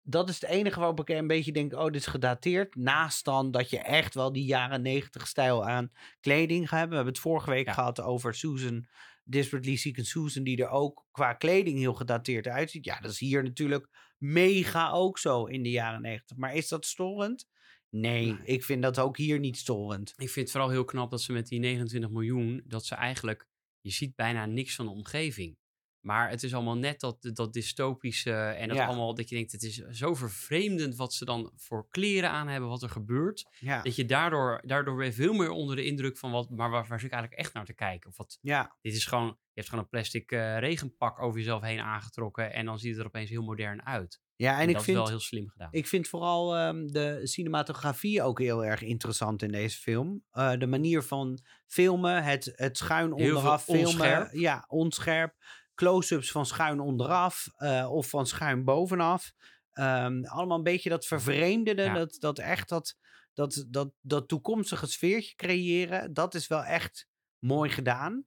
[0.01, 2.75] dat is het enige waarop ik een beetje denk, oh, dit is gedateerd.
[2.75, 6.89] Naast dan dat je echt wel die jaren negentig stijl aan kleding gaat hebben.
[6.89, 7.73] We hebben het vorige week Ja.
[7.73, 8.87] gehad over Susan,
[9.23, 12.85] Desperately Seeking Susan, die er ook qua kleding heel gedateerd uitziet.
[12.85, 16.37] Ja, dat is hier natuurlijk mega ook zo in de jaren negentig.
[16.37, 17.47] Maar is dat storend?
[17.89, 18.39] Nee, Nee.
[18.43, 20.09] ik vind dat ook hier niet storend.
[20.17, 23.47] Ik vind het vooral heel knap dat ze met die 29 miljoen, dat ze eigenlijk,
[23.81, 25.57] je ziet bijna niks van de omgeving.
[26.01, 28.85] Maar het is allemaal net dat, dat dystopische en dat Ja.
[28.85, 32.69] allemaal, dat je denkt, het is zo vervreemdend wat ze dan voor kleren aan hebben,
[32.69, 33.45] wat er gebeurt.
[33.59, 36.85] Ja, Dat je daardoor, daardoor weer veel meer onder de indruk van wat, maar waar,
[36.87, 38.09] waar zit ik eigenlijk echt naar te kijken?
[38.09, 41.61] Of wat, ja, dit is gewoon, je hebt gewoon een plastic eh, regenpak over jezelf
[41.61, 44.21] heen aangetrokken en dan ziet het er opeens heel modern uit.
[44.35, 44.53] ja.
[44.53, 45.67] En, En, ik dat vind, is wel heel slim gedaan.
[45.71, 50.23] Ik vind vooral ehm, de cinematografie ook heel erg interessant in deze film.
[50.31, 53.85] Eh, de manier van filmen, het, het schuin onderaf filmen.
[53.85, 54.33] onscherp.
[54.33, 55.35] Ja, onscherp.
[55.79, 59.33] Close-ups van schuin onderaf eh, of van schuin bovenaf.
[59.71, 61.93] Ehm, allemaal een beetje dat vervreemdende, Ja.
[61.93, 62.97] dat, dat echt dat,
[63.33, 66.13] dat, dat, dat toekomstige sfeertje creëren.
[66.13, 67.07] Dat is wel echt
[67.39, 68.25] mooi gedaan.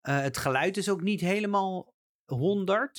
[0.00, 2.98] Eh, het geluid is ook niet helemaal 100.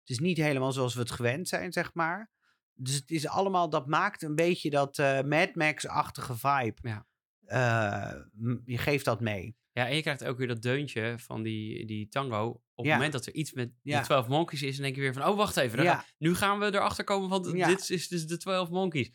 [0.00, 2.30] Het is niet helemaal zoals we het gewend zijn, zeg maar.
[2.74, 6.76] Dus het is allemaal, dat maakt een beetje dat eh, Mad Max-achtige vibe.
[6.80, 7.06] Ja.
[8.64, 9.56] Je geeft dat mee.
[9.76, 12.60] Ja, en je krijgt ook weer dat deuntje van die, die tango.
[12.74, 12.90] Op Ja.
[12.90, 13.98] het moment dat er iets met Ja.
[14.00, 15.76] de 12 Monkeys is, dan denk je weer van, oh, wacht even.
[15.76, 15.94] dan Ja.
[15.96, 19.10] ga- nu gaan we erachter komen van, dit is dus de 12 Monkeys.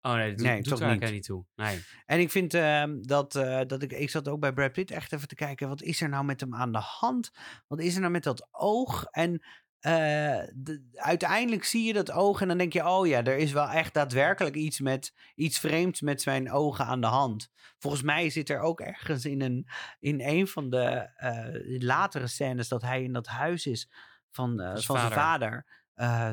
[0.00, 1.12] Oh nee, dat Nee, doet er eigenlijk niet.
[1.12, 1.44] niet toe.
[1.54, 1.80] Nee.
[2.06, 5.12] En ik vind ehm, dat, eh, dat ik, ik zat ook bij Brad Pitt echt
[5.12, 7.30] even te kijken, wat is er nou met hem aan de hand?
[7.66, 9.04] Wat is er nou met dat oog?
[9.04, 9.42] En
[9.80, 13.52] eh, de- uiteindelijk zie je dat oog en dan denk je, oh ja, er is
[13.52, 17.50] wel echt daadwerkelijk iets met iets vreemds met zijn ogen aan de hand.
[17.78, 19.68] Volgens mij zit er ook ergens in een,
[20.00, 23.90] in een van de eh, latere scènes dat hij in dat huis is
[24.30, 25.66] van, eh, Van zijn vader,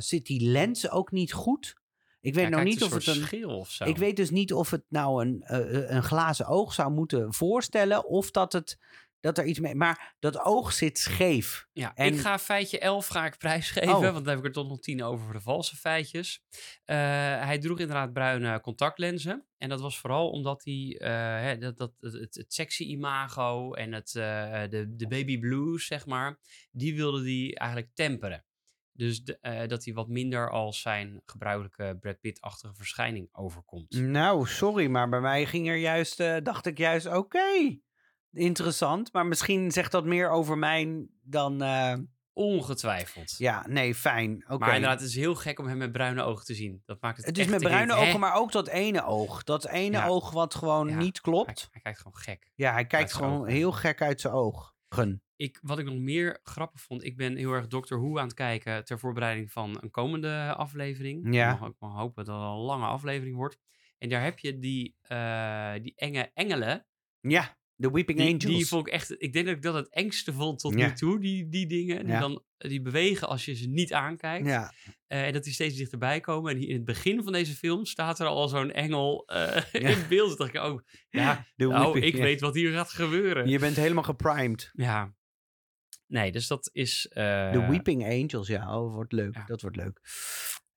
[0.02, 1.76] zit die lens ook niet goed.
[2.22, 3.84] Ik weet Ja, nog niet of het een schil of zo.
[3.86, 5.44] ik weet dus niet of het nou een,
[5.96, 8.06] een glazen oog zou moeten voorstellen.
[8.08, 8.80] Of dat, het,
[9.26, 9.76] dat er iets mee.
[9.76, 11.68] Maar dat oog zit scheef.
[11.74, 14.02] Ja, En- ik ga feitje 11 ga ik prijsgeven, Oh.
[14.02, 16.44] want dan heb ik er tot nog 10 over voor de valse feitjes.
[16.84, 16.96] Eh,
[17.46, 19.46] hij droeg inderdaad bruine contactlenzen.
[19.58, 21.10] En dat was vooral omdat hij eh,
[21.44, 26.40] hè, dat, dat, het, sexy imago en het, eh, de, de baby blues, zeg maar,
[26.72, 28.46] die wilde hij eigenlijk temperen.
[28.92, 33.92] Dus de, dat hij wat minder als zijn gebruikelijke Brad Pitt-achtige verschijning overkomt.
[33.92, 37.80] Nou, sorry, maar bij mij ging er juist, dacht ik juist, oké,
[38.38, 39.14] interessant.
[39.14, 41.94] Maar misschien zegt dat meer over mij dan, eh,
[42.34, 43.36] Ongetwijfeld.
[43.38, 44.44] ja, nee, fijn.
[44.48, 44.58] Oké.
[44.58, 46.82] Maar inderdaad, het is heel gek om hem met bruine ogen te zien.
[46.86, 48.18] Dat maakt het Het is echt met bruine ogen, hè?
[48.18, 49.44] maar ook dat ene oog.
[49.44, 50.08] Dat ene Ja.
[50.08, 50.96] oog wat gewoon Ja.
[50.98, 51.68] niet Hij, klopt.
[51.72, 52.52] hij kijkt gewoon gek.
[52.56, 53.52] Ja, hij kijkt zijn gewoon ogen.
[53.54, 54.74] heel gek uit zijn ogen.
[55.36, 58.34] Ik, wat ik nog meer grappig vond, ik ben heel erg Doctor Who aan het
[58.34, 61.34] kijken ter voorbereiding van een komende aflevering.
[61.34, 61.54] Ja.
[61.54, 63.58] Ik mag ook maar hopen dat het een lange aflevering wordt.
[63.98, 66.86] En daar heb je die, eh, die enge engelen.
[67.20, 68.44] Ja, de Weeping Die, Angels.
[68.46, 70.88] die vond ik echt, ik denk dat ik dat het engste vond tot Ja.
[70.88, 72.00] nu toe, die, die dingen.
[72.06, 72.20] Die Ja.
[72.20, 74.46] dan die bewegen als je ze niet aankijkt.
[74.48, 74.74] ja,
[75.08, 76.52] Eh, en dat die steeds dichterbij komen.
[76.56, 79.64] En in het begin van deze film staat er al zo'n engel Ja.
[79.72, 80.28] in beeld.
[80.30, 83.48] Toen dacht ik, oh, ja, de nou, Weeping- ik weet wat hier gaat gebeuren.
[83.48, 84.70] Je bent helemaal geprimed.
[84.74, 85.14] Ja.
[86.08, 87.08] Nee, dus dat is...
[87.08, 88.78] eh, De Weeping Angels, ja.
[88.80, 89.44] Oh, wordt leuk.
[89.48, 90.00] Dat wordt leuk.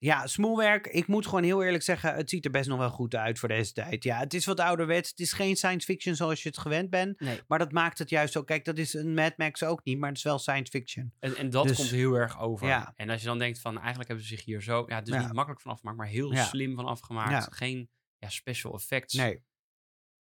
[0.00, 0.86] Ja, smoelwerk.
[0.86, 3.48] Ik moet gewoon heel eerlijk zeggen, het ziet er best nog wel goed uit voor
[3.48, 4.04] deze tijd.
[4.04, 5.10] Ja, het is wat ouderwets.
[5.10, 7.20] Het is geen science fiction zoals je het gewend bent.
[7.20, 7.40] Nee.
[7.46, 8.46] Maar dat maakt het juist ook.
[8.46, 11.12] Kijk, dat is een Mad Max ook niet, maar het is wel science fiction.
[11.18, 12.66] En, dat dus komt heel erg over.
[12.66, 12.92] Ja.
[12.96, 14.84] En als je dan denkt van, eigenlijk hebben ze zich hier zo...
[14.86, 17.54] Ja, dus niet makkelijk van afgemaakt, maar heel slim van afgemaakt.
[17.54, 19.14] Geen ja, special effects.
[19.14, 19.44] Nee.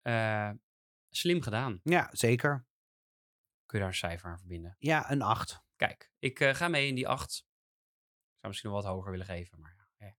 [0.01, 0.51] Eh,
[1.09, 1.79] slim gedaan.
[1.83, 2.65] Ja, zeker.
[3.65, 4.75] Kun je daar een cijfer aan verbinden?
[4.79, 5.65] Ja, een 8.
[5.75, 7.46] Kijk, ik eh, ga mee in die acht
[8.39, 10.15] zou misschien nog wat hoger willen geven, maar ja,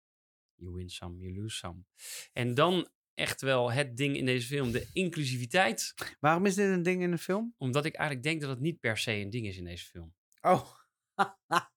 [0.54, 1.84] you win some, you lose some.
[2.32, 5.94] En dan echt wel het ding in deze film, de inclusiviteit.
[6.20, 7.54] Waarom is dit een ding in de film?
[7.56, 10.14] Omdat ik eigenlijk denk dat het niet per se een ding is in deze film.
[10.40, 10.70] Oh.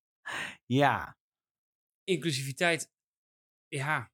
[0.82, 1.17] ja.
[2.04, 2.91] Inclusiviteit,
[3.67, 4.12] ja,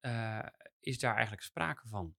[0.00, 0.46] eh,
[0.80, 2.16] is daar eigenlijk sprake van.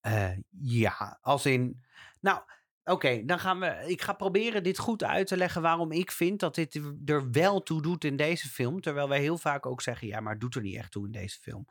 [0.00, 1.84] Eh, ja, als in.
[2.20, 2.44] Nou,
[2.84, 3.82] oké, dan gaan we.
[3.86, 7.62] Ik ga proberen dit goed uit te leggen waarom ik vind dat dit er wel
[7.62, 8.80] toe doet in deze film.
[8.80, 11.12] Terwijl wij heel vaak ook zeggen: ja, maar het doet er niet echt toe in
[11.12, 11.66] deze film.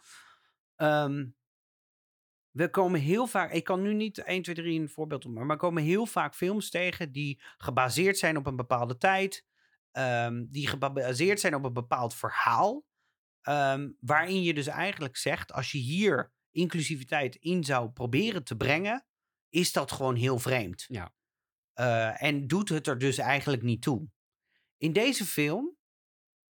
[0.75, 1.25] Ehm,
[2.51, 3.51] we komen heel vaak.
[3.51, 6.35] Ik kan nu niet 1, 2, 3 een voorbeeld doen, maar we komen heel vaak
[6.35, 9.45] films tegen die gebaseerd zijn op een bepaalde tijd.
[9.91, 12.85] ehm, die gebaseerd zijn op een bepaald verhaal.
[13.41, 19.05] ehm, waarin je dus eigenlijk zegt: als je hier inclusiviteit in zou proberen te brengen,
[19.51, 20.85] is dat gewoon heel vreemd.
[20.87, 21.13] Ja.
[21.73, 24.07] Eh, en doet het er dus eigenlijk niet toe.
[24.77, 25.75] In deze film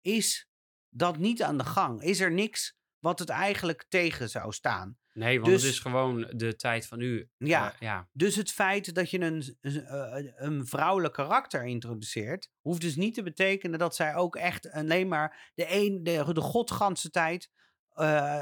[0.00, 0.48] is
[0.88, 2.02] dat niet aan de gang.
[2.02, 4.98] Is er niks wat het eigenlijk tegen zou staan.
[5.12, 7.30] Nee, want Dus- het is gewoon de tijd van nu.
[7.37, 8.09] Ja, Eh, ja.
[8.12, 13.14] dus het feit dat je een, een, eh, een vrouwelijk karakter introduceert, hoeft dus niet
[13.14, 17.50] te betekenen dat zij ook echt alleen maar de, een, de, de godganse tijd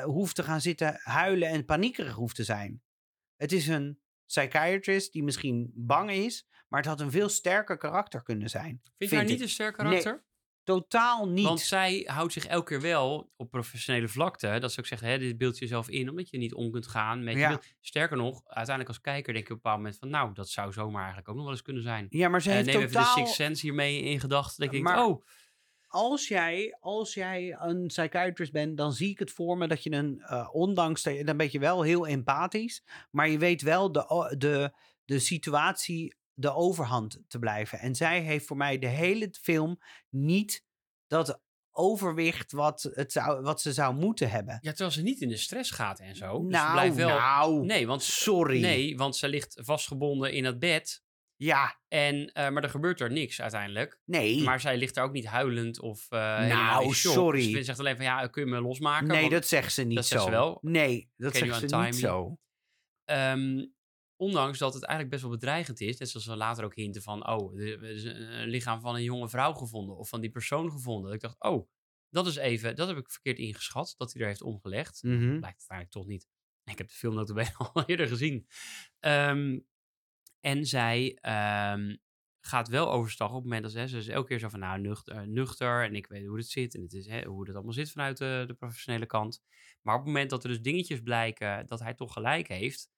[0.05, 2.83] hoeft te gaan zitten huilen en paniekerig hoeft te zijn.
[3.37, 8.23] Het is een psychiatrist die misschien bang is, maar het had een veel sterker karakter
[8.23, 8.81] kunnen zijn.
[8.99, 10.25] Vind je haar niet een sterk Nee, karakter?
[10.65, 11.45] Totaal niet.
[11.45, 14.57] Want zij houdt zich elke keer wel op professionele vlakte.
[14.61, 17.25] Dat ze ook zegt, hè, dit beeld jezelf in, omdat je niet om kunt gaan
[17.25, 17.61] met Ja.
[17.81, 20.73] Sterker nog, uiteindelijk als kijker denk je op een bepaald moment van, nou, dat zou
[20.73, 22.07] zomaar eigenlijk ook nog wel eens kunnen zijn.
[22.11, 23.17] ja, maar ze Eh heeft neem even de totaal...
[23.17, 24.61] Sixth Sense hiermee in gedachten.
[24.61, 25.25] Denk ik, Maar- oh,
[25.95, 29.93] als jij, als jij een psychiatrist bent, dan zie ik het voor me dat je
[29.93, 33.93] een, eh, ondanks dat je, dan ben je wel heel empathisch, maar je weet wel
[33.93, 34.73] de, de,
[35.05, 37.79] de situatie, de overhand te blijven.
[37.79, 40.65] En zij heeft voor mij de hele film niet
[41.07, 41.41] dat
[41.73, 44.59] overwicht wat, het zou, wat ze zou moeten hebben.
[44.61, 46.43] ja, terwijl ze niet in de stress gaat en zo.
[46.43, 47.09] Dus nou, blijft wel...
[47.09, 48.61] nou, Nee, want, sorry.
[48.61, 51.03] nee, want ze ligt vastgebonden in het bed.
[51.37, 54.01] Ja, En, eh, maar er gebeurt er niks uiteindelijk.
[54.05, 54.43] nee.
[54.43, 57.13] Maar zij ligt daar ook niet huilend of helemaal Nou, shock.
[57.13, 57.51] sorry.
[57.51, 59.07] Ze zegt alleen van, ja, kun je me losmaken?
[59.09, 60.13] nee, dat zegt ze niet dat zo.
[60.15, 60.59] zegt ze wel.
[60.61, 62.39] Nee, dat zegt ze niet zo.
[63.05, 63.67] Ehm,
[64.17, 67.29] ondanks dat het eigenlijk best wel bedreigend is, net zoals we later ook hinten van,
[67.29, 71.13] oh, er is een lichaam van een jonge vrouw gevonden of van die persoon gevonden.
[71.13, 71.69] Ik dacht, oh,
[72.11, 75.03] dat is even, dat heb ik verkeerd ingeschat, dat hij er heeft omgelegd.
[75.03, 75.19] Mhm.
[75.39, 76.27] Blijkt uiteindelijk toch niet.
[76.65, 78.47] Ik heb de film notabene al eerder gezien.
[79.01, 79.59] Ehm,
[80.45, 81.97] en zij ehm,
[82.41, 84.59] gaat wel overstag op het moment dat ze, hè, ze is elke keer zo van,
[84.61, 87.55] nou, nuchter, nuchter en ik weet hoe het zit en het is, hè, hoe het
[87.55, 89.43] allemaal zit vanuit de, de professionele kant.
[89.83, 92.89] Maar op het moment dat er dus dingetjes blijken dat hij toch gelijk heeft,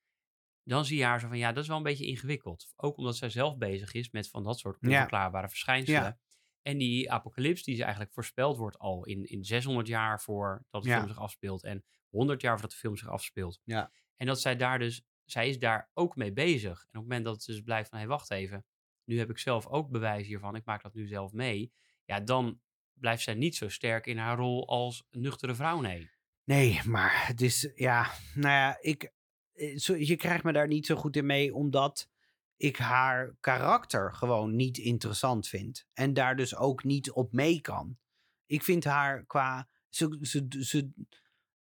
[0.62, 2.72] dan zie je haar zo van, ja, dat is wel een beetje ingewikkeld.
[2.76, 4.88] Ook omdat zij zelf bezig is met van dat soort Ja.
[4.88, 6.02] onverklaarbare verschijnselen.
[6.02, 6.18] Ja.
[6.62, 10.88] En die apocalyps die ze eigenlijk voorspeld wordt al in, in 600 jaar voordat de
[10.88, 10.96] Ja.
[10.96, 13.60] film zich afspeelt en 100 jaar voordat de film zich afspeelt.
[13.64, 13.92] Ja.
[14.16, 16.80] En dat zij daar dus, zij is daar ook mee bezig.
[16.80, 18.64] En op het moment dat ze dus blijft van, hé, hey, wacht even,
[19.04, 21.72] nu heb ik zelf ook bewijs hiervan, ik maak dat nu zelf mee.
[22.04, 22.60] Ja, dan
[22.92, 26.10] blijft zij niet zo sterk in haar rol als nuchtere vrouw, nee.
[26.44, 29.12] Nee, maar het is, ja, nou ja, ik,
[29.52, 32.08] eh, je krijgt me daar niet zo goed in mee, omdat
[32.56, 35.86] ik haar karakter gewoon niet interessant vind.
[35.92, 37.98] En daar dus ook niet op mee kan.
[38.46, 39.68] Ik vind haar qua.
[39.88, 40.90] Ze, ze, ze,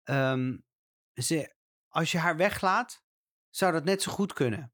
[0.03, 0.57] ehm,
[1.15, 1.55] ze,
[1.89, 3.04] als je haar weglaat,
[3.57, 4.73] zou dat net zo goed kunnen.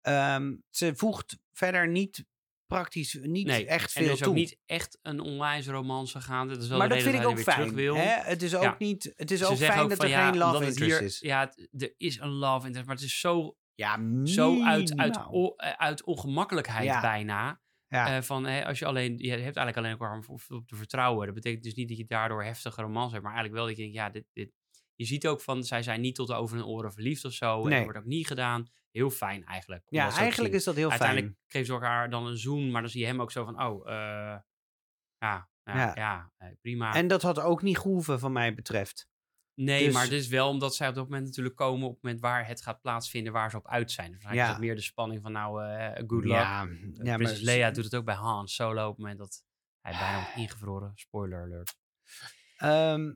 [0.00, 2.24] Ehm, ze voegt verder niet
[2.66, 4.28] praktisch, niet Nee, echt veel er is toe.
[4.28, 6.54] ook niet echt een onwijs romance gaande.
[6.54, 7.74] Dat is wel maar de dat vind ik ook fijn.
[7.74, 7.94] wil.
[7.94, 8.02] Hè?
[8.02, 8.74] Het is ook, Ja.
[8.78, 11.02] niet, het is Ze ook fijn ook dat van, er ja, geen love interest hier-
[11.02, 11.18] is.
[11.18, 15.54] Ja, er is een love interest, maar het is zo, Ja, zo uit, uit, o-
[15.56, 17.00] eh, uit ongemakkelijkheid Ja.
[17.00, 17.60] bijna.
[17.88, 18.16] Ja.
[18.16, 21.26] Eh, van, hè, als je alleen, je hebt eigenlijk alleen elkaar om op, te vertrouwen.
[21.26, 23.82] Dat betekent dus niet dat je daardoor heftige romance hebt, maar eigenlijk wel dat je
[23.82, 24.52] denkt, ja, dit, dit.
[24.94, 27.56] Je ziet ook van, zij zijn niet tot over hun oren verliefd of zo.
[27.62, 27.74] En Nee.
[27.74, 28.66] dat wordt ook niet gedaan.
[28.90, 29.84] Heel fijn eigenlijk.
[29.88, 31.44] ja, eigenlijk is dat heel Uiteindelijk fijn.
[31.48, 33.88] geven ze elkaar dan een zoen, maar dan zie je hem ook zo van, oh,
[33.88, 34.42] eh, ja,
[35.18, 35.92] ja, Ja.
[35.94, 36.32] ja.
[36.36, 36.94] eh, prima.
[36.94, 39.10] En dat had ook niet gehoeven, van mij betreft.
[39.54, 42.02] Nee, Dus- maar dit is wel omdat zij op dat moment natuurlijk komen op het
[42.02, 44.12] moment waar het gaat plaatsvinden, waar ze op uit zijn.
[44.12, 44.42] Dus Ja.
[44.44, 46.32] is het meer de spanning van nou, eh good luck.
[46.32, 46.68] Ja,
[47.02, 49.44] ja Prinses maar, Leia doet het ook bij Han Solo op het moment dat
[49.80, 50.92] hij bijna wordt ingevroren.
[50.94, 51.74] Spoiler alert.
[52.56, 53.12] ehm,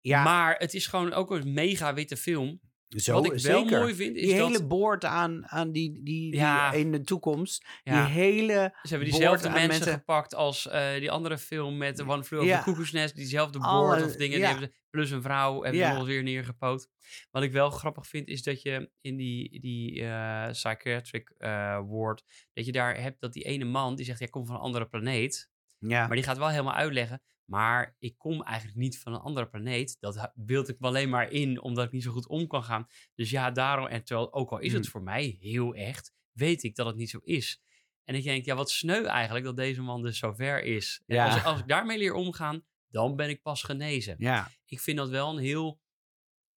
[0.00, 2.60] ja, Maar het is gewoon ook een mega witte film.
[2.88, 3.78] zo, Wat ik wel zeker.
[3.80, 4.46] mooi vind is die dat...
[4.46, 6.72] hele boord aan, aan die, die, die Ja.
[6.72, 7.66] in de toekomst.
[7.82, 11.76] ja, Die hele ze hebben boord diezelfde mensen, mensen- gepakt als eh, die andere film
[11.76, 12.58] met One Flew Over Ja.
[12.58, 13.14] the Cuckoo's Nest.
[13.16, 14.38] Diezelfde board Alle- of dingen.
[14.38, 16.04] Die ze, plus een vrouw hebben Ja.
[16.04, 16.88] weer neergepoot.
[17.30, 22.24] Wat ik wel grappig vind is dat je in die, die eh, psychiatric eh ward...
[22.52, 24.18] dat je daar hebt dat die ene man die zegt...
[24.18, 25.50] jij komt van een andere planeet.
[25.78, 27.22] ja, Maar die gaat wel helemaal uitleggen.
[27.48, 29.96] Maar ik kom eigenlijk niet van een andere planeet.
[30.00, 32.86] Dat beeld ik me alleen maar in, omdat ik niet zo goed om kan gaan.
[33.14, 33.86] Dus ja, daarom.
[33.86, 34.90] En terwijl, ook al is het Hmm.
[34.90, 37.62] voor mij heel echt, weet ik dat het niet zo is.
[38.04, 41.02] En ik denk, ja, wat sneu eigenlijk dat deze man dus zo ver is.
[41.06, 41.24] En Ja.
[41.32, 44.14] Als, als ik daarmee leer omgaan, dan ben ik pas genezen.
[44.18, 45.80] ja, Ik vind dat wel een heel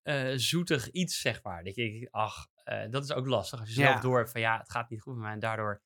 [0.02, 1.64] eh, zoetig iets, zeg maar.
[1.64, 3.60] Dat denkt, ach, eh, dat is ook lastig.
[3.60, 4.00] Als je zelf Ja.
[4.00, 5.32] door hebt van, ja, het gaat niet goed met mij.
[5.32, 5.82] En daardoor,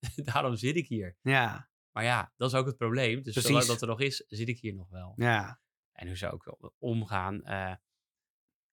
[0.32, 1.16] daarom zit ik hier.
[1.22, 3.22] ja, Maar ja, dat is ook het probleem.
[3.22, 3.70] Dus zolang Precies.
[3.72, 5.12] dat er nog is, zit ik hier nog wel.
[5.16, 5.60] ja.
[5.92, 7.42] En hoe ze ook omgaan.
[7.42, 7.74] eh,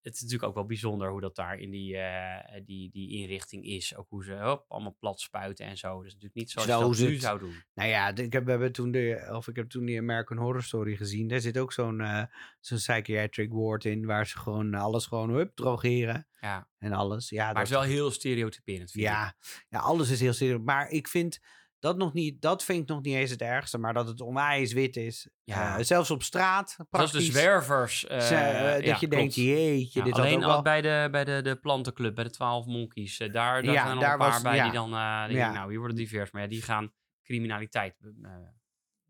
[0.02, 3.66] het is natuurlijk ook wel bijzonder hoe dat daar in die, eh, die, die inrichting
[3.66, 3.96] is.
[3.96, 5.88] Ook hoe ze hop, allemaal plat spuiten en zo.
[5.96, 7.22] Dat is natuurlijk niet zoals Zo je dat is nu het.
[7.22, 7.64] zou doen.
[7.74, 10.64] Nou ja, ik heb, we hebben toen de, of ik heb toen die American Horror
[10.64, 11.28] Story gezien.
[11.28, 12.24] Daar zit ook zo'n eh,
[12.60, 16.70] zo'n psychiatric ward in, waar ze gewoon alles gewoon hup, drogeren Ja.
[16.78, 17.30] en alles.
[17.30, 19.10] Ja, Maar dat, het is wel heel stereotyperend, vind ik.
[19.12, 19.36] ja,
[19.70, 20.62] ja, alles is heel serieus.
[20.64, 21.40] Maar ik vind
[21.80, 24.74] dat nog niet, dat vind ik nog niet eens het ergste, maar dat het onwijs
[24.74, 25.30] wit is.
[25.44, 25.78] Ja.
[25.78, 27.26] Eh, zelfs op straat, Dat is praktisch.
[27.26, 28.06] de zwervers.
[28.08, 30.62] eh, eh, dat ja, je denkt, jeetje, Ja, dit alleen ook al wel...
[30.62, 33.18] bij, de, bij de, de plantenclub, bij de 12 monkeys.
[33.18, 34.64] daar daar Ja, zijn er daar een paar was- bij ja.
[34.64, 34.90] die dan...
[34.90, 35.28] die Ja.
[35.28, 36.32] denken, nou, hier worden divers.
[36.32, 37.96] Maar ja, die gaan criminaliteit...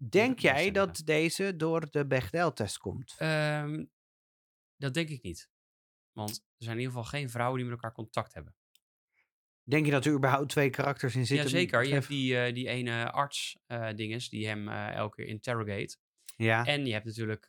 [0.10, 3.16] Denk jij zijn dat deze door de Bechdel-test komt?
[3.18, 3.86] Ehm,
[4.76, 5.50] dat denk ik niet.
[6.12, 8.56] Want er zijn in ieder geval geen vrouwen die met elkaar contact hebben.
[9.70, 11.50] Denk je dat er überhaupt twee karakters in zitten?
[11.50, 15.26] Jazeker, je hebt die, eh, die ene arts eh dinges die hem eh, elke keer
[15.28, 15.98] interrogate.
[16.36, 17.46] Ja, En je hebt natuurlijk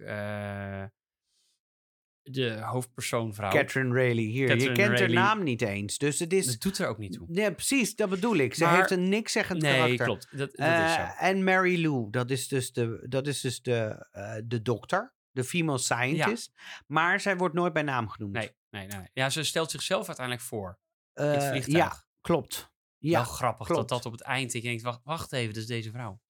[2.23, 3.51] de hoofdpersoonvrouw.
[3.51, 4.31] Catherine Rayleigh.
[4.33, 5.99] Hier, je kent haar naam niet eens.
[5.99, 6.47] Dus het is...
[6.47, 7.27] Dat doet er ook niet toe.
[7.31, 8.55] Ja, precies, dat bedoel ik.
[8.55, 10.05] Ze Maar- heeft een niks zeggend Nee, karakter.
[10.07, 10.29] klopt.
[10.31, 11.01] Dat, dat is zo.
[11.19, 14.07] en Mary Lou, dat is dus de, dat is dus de,
[14.47, 16.53] de dokter, de female scientist.
[16.87, 18.33] Maar zij wordt nooit bij naam genoemd.
[18.33, 19.09] Nee, nee, nee, nee.
[19.13, 20.79] Ja, ze stelt zichzelf uiteindelijk voor.
[21.13, 21.77] het vliegtuig.
[21.77, 22.73] Ja, klopt.
[22.99, 23.89] Ja, Wel grappig klopt.
[23.89, 24.55] dat dat op het eind...
[24.55, 26.21] Ik denk, wacht, wacht even, dat is deze vrouw.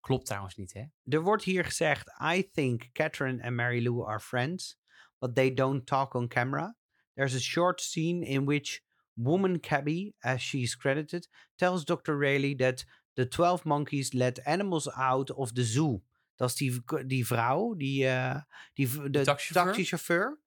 [0.00, 0.84] Klopt trouwens niet, hè?
[1.04, 4.78] er wordt hier gezegd: I think Catherine and Mary Lou are friends,
[5.18, 6.76] but they don't talk on camera.
[7.14, 12.18] There's a short scene in which woman Cabby, as she's credited, tells Dr.
[12.18, 16.02] Rayleigh that the 12 monkeys let animals out of the zoo.
[16.36, 18.42] Dat is die, die vrouw, die, eh,
[18.74, 19.72] die, de taxichauffeur?
[19.72, 20.40] taxichauffeur.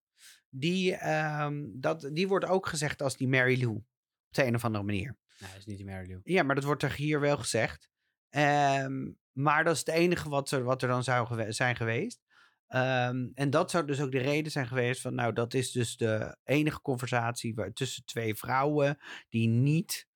[0.49, 3.83] Die, ehm, dat, die wordt ook gezegd als die Mary Lou.
[4.29, 5.17] Op de een of andere manier.
[5.39, 6.19] Nee, dat is niet die Mary.
[6.23, 7.89] Ja, maar dat wordt er hier wel gezegd.
[8.29, 12.21] Ehm, maar dat is het enige wat er, wat er dan zou gewe- zijn geweest.
[12.67, 15.97] Ehm, en dat zou dus ook de reden zijn geweest van, nou, dat is dus
[15.97, 18.97] de enige conversatie waar, tussen twee vrouwen
[19.29, 20.07] die niet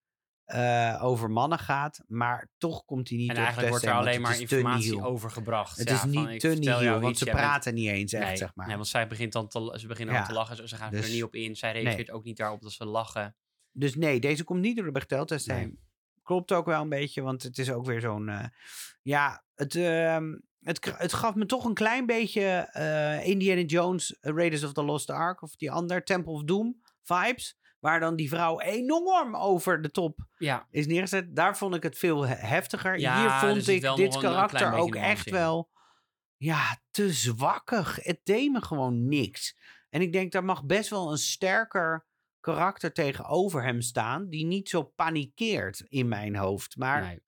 [0.43, 4.21] eh, over mannen gaat, maar toch komt die niet En op eigenlijk wordt er alleen
[4.21, 5.77] maar informatie overgebracht.
[5.77, 8.55] Het Ja, is niet te nieuw, want ze bent- praten niet eens echt, nee, zeg
[8.55, 8.67] maar.
[8.67, 10.19] Nee, want zij begint dan te, ze beginnen Ja.
[10.21, 10.67] dan te lachen.
[10.67, 11.55] Ze, gaan er Dus- niet op in.
[11.55, 11.83] Zij nee.
[11.83, 13.35] reageert ook niet daarop dat ze lachen.
[13.73, 15.57] Dus nee, deze komt niet door de Bechdel-test Nee.
[15.57, 15.79] heen.
[16.23, 18.29] Klopt ook wel een beetje, want het is ook weer zo'n...
[18.29, 18.45] eh,
[19.01, 24.33] ja, het, ehm, het, het gaf me toch een klein beetje eh, Indiana Jones, eh,
[24.35, 25.41] Raiders of the Lost Ark...
[25.41, 27.57] of die ander, Temple of Doom vibes...
[27.79, 31.35] waar dan die vrouw enorm over de top Ja, is neergezet.
[31.35, 32.99] Daar vond ik het veel he- heftiger.
[32.99, 35.33] Ja, Hier er vond ik dit karakter ook echt in.
[35.33, 35.71] wel...
[36.37, 37.95] Ja, te zwakkig.
[38.03, 39.57] Het deed me gewoon niks.
[39.89, 42.05] En ik denk, daar mag best wel een sterker
[42.43, 46.77] karakter tegenover hem staan die niet zo panikeert in mijn hoofd.
[46.77, 47.19] Maar Nee.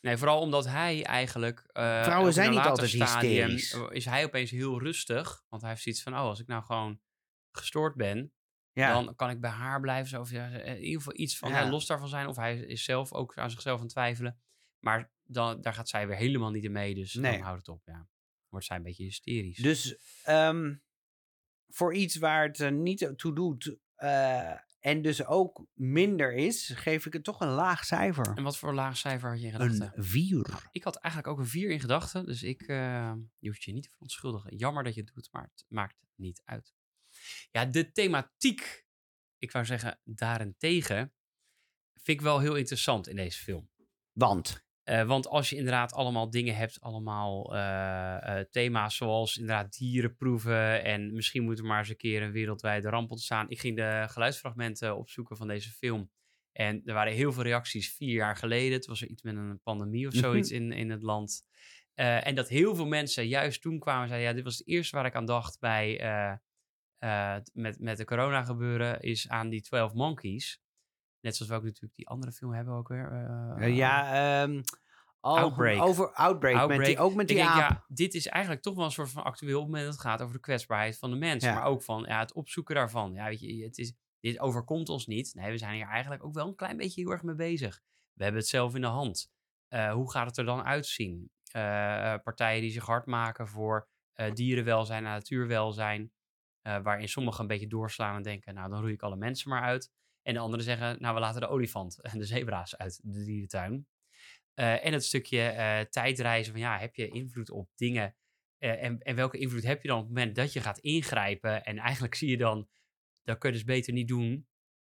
[0.00, 1.64] nee, vooral omdat hij eigenlijk...
[1.72, 3.72] eh, Vrouwen zijn niet altijd stadium, hysterisch.
[3.90, 5.44] eh, Is hij opeens heel rustig.
[5.48, 7.00] Want hij heeft zoiets van, oh, als ik nou gewoon
[7.50, 8.32] gestoord ben...
[8.72, 10.08] ja, dan kan ik bij haar blijven.
[10.08, 11.68] Zo, of ja, in ieder geval iets van Ja.
[11.70, 12.26] los daarvan zijn.
[12.26, 14.40] Of hij is zelf ook aan zichzelf aan het twijfelen.
[14.78, 16.94] Maar dan, daar gaat zij weer helemaal niet in mee.
[16.94, 17.32] Dus Nee.
[17.32, 18.08] dan houdt het op, ja.
[18.48, 19.56] Wordt zij een beetje hysterisch.
[19.56, 20.74] dus ehm,
[21.68, 27.12] voor iets waar het niet toe doet eh, en dus ook minder is, geef ik
[27.12, 28.36] het toch een laag cijfer.
[28.36, 30.04] En wat voor laag cijfer had je in Een gedachten?
[30.04, 30.68] 4.
[30.70, 32.26] Ik had eigenlijk ook een 4 in gedachten.
[32.26, 34.56] Dus ik, eh, je hoeft je niet te verontschuldigen.
[34.56, 36.74] Jammer dat je het doet, maar het maakt niet uit.
[37.50, 38.86] Ja, de thematiek,
[39.38, 41.12] ik wou zeggen, daarentegen,
[41.94, 43.70] vind ik wel heel interessant in deze film.
[44.12, 49.76] Want, Eh, want als je inderdaad allemaal dingen hebt, allemaal eh, eh, thema's zoals inderdaad
[49.78, 53.50] dierenproeven en misschien moet er maar eens een keer een wereldwijde ramp ontstaan.
[53.50, 56.10] Ik ging de geluidsfragmenten opzoeken van deze film
[56.52, 58.72] en er waren heel veel reacties vier jaar geleden.
[58.72, 60.22] Het was er iets met een pandemie of Mhm.
[60.22, 61.44] zoiets in, in het land.
[61.94, 64.96] En dat heel veel mensen juist toen kwamen en zeiden, ja, dit was het eerste
[64.96, 65.96] waar ik aan dacht bij
[67.52, 70.61] met, met de corona gebeuren, is aan die 12 Monkeys.
[71.22, 73.12] Net zoals we ook natuurlijk die andere film hebben ook weer.
[73.12, 74.12] eh, eh, ja,
[74.42, 74.62] ehm,
[75.20, 75.82] al- Outbreak.
[75.82, 78.90] over Outbreak, Met die, ook met die denk, ja, dit is eigenlijk toch wel een
[78.90, 81.44] soort van actueel op het moment dat het gaat over de kwetsbaarheid van de mens.
[81.44, 81.54] Ja.
[81.54, 83.12] Maar ook van ja, het opzoeken daarvan.
[83.12, 85.34] Ja, weet je, het is, dit overkomt ons niet.
[85.34, 87.80] Nee, we zijn hier eigenlijk ook wel een klein beetje heel erg mee bezig.
[88.12, 89.30] We hebben het zelf in de hand.
[89.68, 91.30] Eh, hoe gaat het er dan uitzien?
[91.52, 96.12] Eh, partijen die zich hard maken voor eh, dierenwelzijn en natuurwelzijn.
[96.62, 99.62] eh, waarin sommigen een beetje doorslaan en denken, nou dan roei ik alle mensen maar
[99.62, 99.90] uit.
[100.22, 103.86] En de anderen zeggen, nou we laten de olifant en de zebra's uit de dierentuin.
[104.54, 108.16] Eh, en het stukje eh, tijdreizen van ja, heb je invloed op dingen?
[108.58, 111.64] Eh, en, en welke invloed heb je dan op het moment dat je gaat ingrijpen?
[111.64, 112.68] En eigenlijk zie je dan,
[113.22, 114.46] dat kun je dus beter niet doen.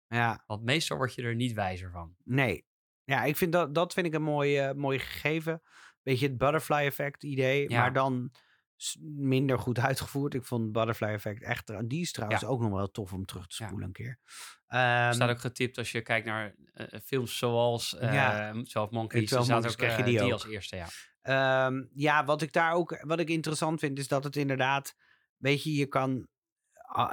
[0.07, 2.15] Ja, Want meestal word je er niet wijzer van.
[2.23, 2.65] nee.
[3.03, 5.61] Ja, ik vind dat, dat vind ik een mooi, mooi gegeven.
[6.03, 7.80] Beetje het butterfly effect idee, Ja.
[7.80, 8.32] maar dan
[9.01, 10.34] minder goed uitgevoerd.
[10.34, 12.47] Ik vond butterfly effect echt, die is trouwens Ja.
[12.47, 13.65] ook nog wel tof om terug te Ja.
[13.65, 14.19] spoelen een keer.
[14.67, 18.51] Er Ehm, staat ook getipt als je kijkt naar eh, films zoals eh Ja.
[18.63, 19.30] 12 Monkeys.
[19.30, 20.88] 12 dan staat ook krijg je eh, die als eerste, ja.
[21.21, 24.95] Ehm, ja, wat ik daar ook, wat ik interessant vind, is dat het inderdaad,
[25.38, 26.28] weet je, je kan,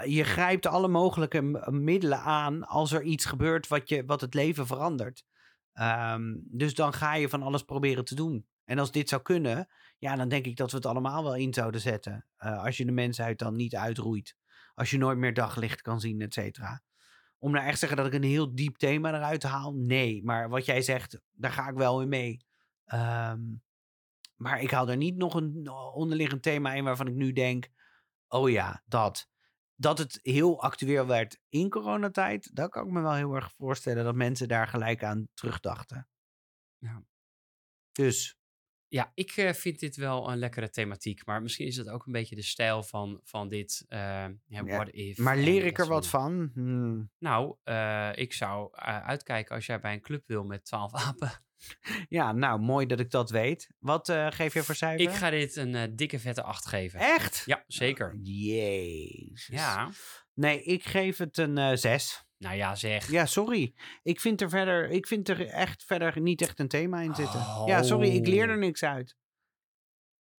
[0.04, 4.66] je grijpt alle mogelijke middelen aan als er iets gebeurt wat, je, wat het leven
[4.66, 5.24] verandert.
[5.72, 8.46] Ehm, dus dan ga je van alles proberen te doen.
[8.72, 9.68] En als dit zou kunnen,
[9.98, 12.26] ja, dan denk ik dat we het allemaal wel in zouden zetten.
[12.36, 14.36] Eh, als je de mensheid dan niet uitroeit.
[14.74, 16.82] Als je nooit meer daglicht kan zien, et cetera.
[17.38, 20.24] Om nou echt te zeggen dat ik een heel diep thema eruit haal, nee.
[20.24, 22.44] Maar wat jij zegt, daar ga ik wel in mee.
[22.84, 23.40] Ehm,
[24.36, 27.68] maar ik haal er niet nog een onderliggend thema in waarvan ik nu denk:
[28.28, 29.28] oh ja, dat.
[29.74, 34.04] Dat het heel actueel werd in coronatijd, dat kan ik me wel heel erg voorstellen
[34.04, 36.08] dat mensen daar gelijk aan terugdachten.
[36.78, 37.02] Ja.
[37.92, 38.40] Dus
[38.92, 41.26] Ja, ik eh, vind dit wel een lekkere thematiek.
[41.26, 43.84] Maar misschien is het ook een beetje de stijl van, van dit.
[43.88, 45.18] Ja, what if.
[45.18, 46.50] maar leer dat ik er wat van?
[46.54, 47.10] Hmm.
[47.18, 51.32] Nou, eh, ik zou uitkijken als jij bij een club wil met 12 apen.
[52.08, 53.70] Ja, nou, mooi dat ik dat weet.
[53.78, 55.08] Wat geef je voor cijfer?
[55.08, 57.00] Ik ga dit een dikke vette 8 geven.
[57.00, 57.42] Echt?
[57.46, 58.16] Ja, zeker.
[58.22, 59.46] Jezus.
[59.46, 59.90] Ja.
[60.34, 62.24] Nee, ik geef het een eh 6.
[62.42, 63.10] Nou ja, zeg.
[63.10, 63.74] Ja, sorry.
[64.02, 67.40] Ik vind er verder, ik vind er echt verder niet echt een thema in zitten.
[67.66, 68.60] Ja, sorry, ik leer er Oh.
[68.60, 69.16] niks uit.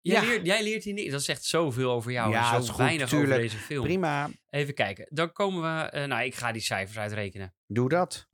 [0.01, 0.29] Jij, Ja.
[0.29, 1.11] leert, jij leert hier niet.
[1.11, 2.31] Dat zegt zoveel over jou.
[2.31, 3.85] Ja, en is zo goed, weinig over deze film.
[3.85, 5.07] Prima, Even kijken.
[5.11, 5.83] Dan komen we.
[5.91, 7.55] eh, nou, ik ga die cijfers uitrekenen.
[7.67, 8.29] doe dat.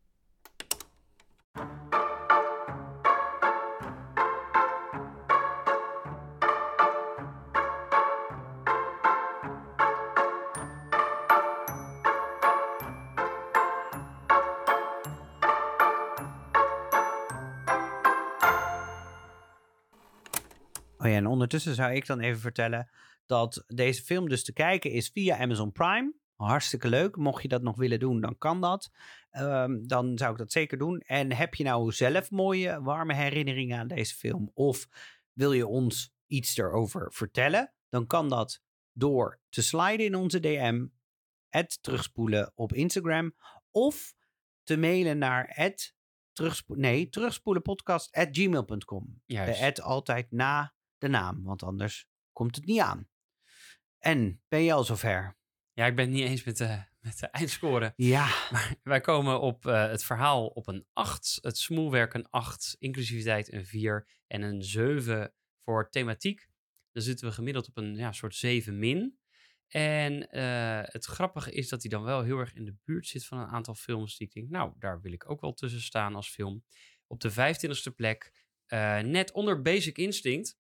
[20.99, 22.91] Oh ja, en ondertussen zou ik dan even vertellen
[23.27, 26.15] dat deze film dus te kijken is via Amazon Prime.
[26.37, 27.17] Hartstikke leuk.
[27.17, 28.91] Mocht je dat nog willen doen, dan kan dat.
[29.31, 31.01] Ehm, dan zou ik dat zeker doen.
[31.01, 34.51] En heb je nou zelf mooie, warme herinneringen aan deze film?
[34.55, 34.89] Of
[35.33, 37.73] wil je ons iets erover vertellen?
[37.89, 40.87] Dan kan dat door te sliden in onze DM,
[41.49, 43.35] het terugspoelen op Instagram.
[43.71, 44.15] Of
[44.63, 45.95] te mailen naar het
[46.33, 49.23] terugspo nee, terugspoelenpodcast at gmail.com.
[49.27, 49.63] De Juist.
[49.63, 53.09] ad altijd na de naam, want anders komt het niet aan.
[53.99, 55.37] En ben je al zover?
[55.73, 57.93] Ja, ik ben het niet eens met de, met de eindscore.
[57.97, 61.39] Ja, Maar wij komen op eh, het verhaal op een 8.
[61.41, 62.77] Het smoelwerk een 8.
[62.79, 64.09] Inclusiviteit een 4.
[64.27, 65.35] En een 7
[65.65, 66.49] voor thematiek.
[66.93, 69.19] Dan zitten we gemiddeld op een ja, soort 7 min.
[69.69, 73.27] En eh, het grappige is dat hij dan wel heel erg in de buurt zit
[73.27, 76.15] van een aantal films die ik denk, nou, daar wil ik ook wel tussen staan
[76.15, 76.65] als film.
[77.07, 78.33] Op de 25e plek,
[78.67, 80.57] eh, net onder Basic Instinct.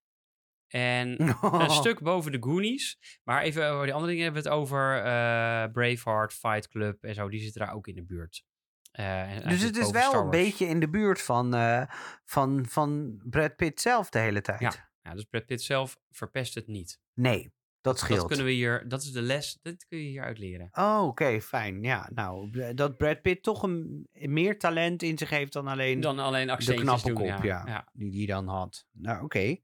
[0.68, 2.98] En een stuk boven de Goonies.
[3.24, 7.14] Maar even over die andere dingen hebben we het over eh, Braveheart, Fight Club en
[7.14, 7.28] zo.
[7.28, 8.44] Die zitten daar ook in de buurt.
[8.90, 11.82] Eh, Dus het is wel een beetje in de buurt van, eh,
[12.24, 14.60] van, van Brad Pitt zelf de hele tijd.
[14.60, 14.86] Ja.
[15.02, 17.00] Ja, dus Brad Pitt zelf verpest het niet.
[17.14, 18.18] Nee, dat scheelt.
[18.18, 20.68] Dat kunnen we hier, dat is de les, dat kun je hieruit leren.
[20.72, 21.82] Oh, oké, fijn.
[21.82, 26.18] Ja, nou, dat Brad Pitt toch een, meer talent in zich heeft dan alleen Dan
[26.18, 27.42] alleen de knappe doen, kop, ja.
[27.42, 27.88] ja, ja.
[27.92, 28.86] die die dan had.
[28.92, 29.56] Nou, oké.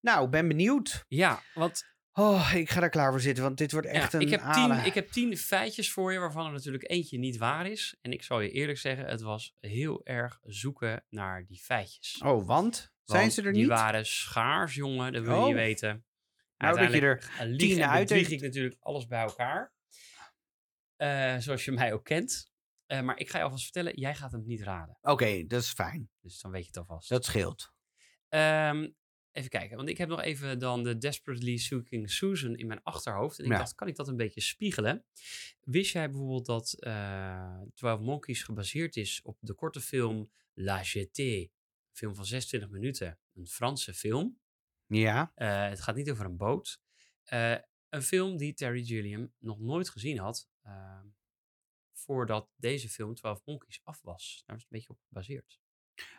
[0.00, 1.04] Nou, ben benieuwd.
[1.08, 4.24] Ja, want Oh, ik ga er klaar voor zitten, want dit wordt echt ja, een
[4.24, 7.66] ik, heb tien, ik heb tien feitjes voor je, waarvan er natuurlijk eentje niet waar
[7.66, 7.96] is.
[8.00, 12.22] En ik zal je eerlijk zeggen, het was heel erg zoeken naar die feitjes.
[12.24, 12.92] Oh, want?
[13.04, 13.70] Zijn ze er die niet?
[13.70, 15.46] waren schaars, jongen, dat wil je Oh.
[15.46, 16.04] niet weten.
[16.58, 19.74] Nou, dat je er eh, tien en uit ik natuurlijk alles bij elkaar.
[20.96, 22.52] Eh, zoals je mij ook kent.
[22.86, 24.98] Eh, maar ik ga je alvast vertellen, jij gaat hem niet raden.
[25.02, 26.10] Oké, dat is fijn.
[26.20, 27.08] Dus dan weet je het alvast.
[27.08, 27.72] Dat scheelt.
[28.28, 28.88] Ehm,
[29.32, 33.38] even kijken, want ik heb nog even dan de Desperately Seeking Susan in mijn achterhoofd.
[33.38, 33.58] En ik Ja.
[33.58, 35.04] dacht, kan ik dat een beetje spiegelen?
[35.60, 41.40] Wist jij bijvoorbeeld dat eh 12 Monkeys gebaseerd is op de korte film La Jetée?
[41.40, 43.18] Een film van 26 minuten.
[43.34, 44.40] Een Franse film.
[44.86, 45.32] Ja?
[45.34, 46.80] Eh, het gaat niet over een boot.
[47.24, 47.56] Eh,
[47.88, 50.48] een film die Terry Gilliam nog nooit gezien had.
[50.62, 51.00] eh,
[51.92, 54.42] voordat deze film 12 Monkeys af was.
[54.46, 55.60] Daar is het een beetje op gebaseerd.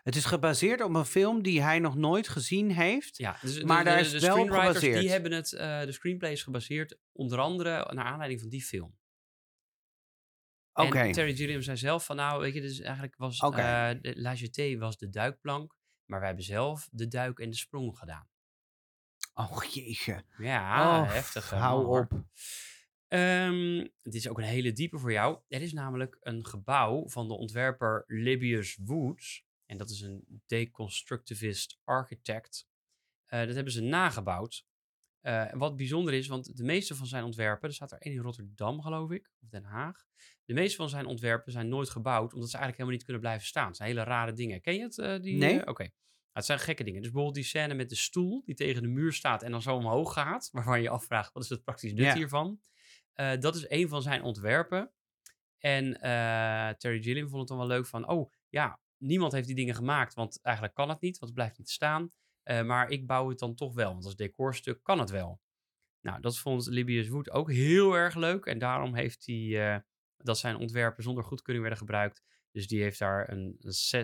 [0.04, 3.18] Het is gebaseerd op een film die hij nog nooit gezien heeft.
[3.18, 5.00] Ja, dus Maar de, daar is de wel screenwriters gebaseerd.
[5.02, 5.50] die hebben het,
[5.86, 8.98] de screenplay is gebaseerd onder andere naar aanleiding van die film.
[10.74, 11.12] Oké.
[11.12, 14.98] Terry Gilliam zei zelf van nou, weet je, dus eigenlijk was de La Jetée was
[14.98, 18.30] de duikplank, maar wij hebben zelf de duik en de sprong gedaan.
[19.40, 20.24] Oh, jeetje.
[20.38, 21.50] Ja, Oh, heftig.
[21.50, 22.26] hou man, op.
[23.08, 25.40] Ehm, dit is ook een hele diepe voor jou.
[25.48, 29.46] Er is namelijk een gebouw van de ontwerper Libius Woods.
[29.66, 32.68] En dat is een deconstructivist architect.
[33.26, 34.66] Eh, dat hebben ze nagebouwd.
[35.22, 38.22] Eh, wat bijzonder is, want de meeste van zijn ontwerpen, er staat er één in
[38.22, 40.06] Rotterdam geloof ik, of Den Haag.
[40.46, 43.48] De meeste van zijn ontwerpen zijn nooit gebouwd, omdat ze eigenlijk helemaal niet kunnen blijven
[43.48, 43.68] staan.
[43.68, 44.62] Het zijn hele rare dingen.
[44.62, 44.98] Ken je het?
[44.98, 45.68] eh, die, Nee.
[45.68, 45.90] Oké.
[46.38, 47.02] Het zijn gekke dingen.
[47.02, 49.76] Dus bijvoorbeeld die scène met de stoel die tegen de muur staat en dan zo
[49.76, 52.60] omhoog gaat, waarvan je afvraagt, wat is het praktisch nut hiervan?
[53.14, 54.92] Eh, dat is een van zijn ontwerpen.
[55.58, 59.56] En eh, Terry Gilliam vond het dan wel leuk van, oh ja, niemand heeft die
[59.56, 62.12] dingen gemaakt, want eigenlijk kan het niet, want het blijft niet staan.
[62.44, 65.42] Eh, maar ik bouw het dan toch wel, want als decorstuk kan het wel.
[66.02, 68.46] Nou, dat vond Libius Wood ook heel erg leuk.
[68.46, 69.84] En daarom heeft hij
[70.18, 72.24] dat zijn ontwerpen zonder goedkeuring werden gebruikt.
[72.52, 73.56] Dus die heeft daar een,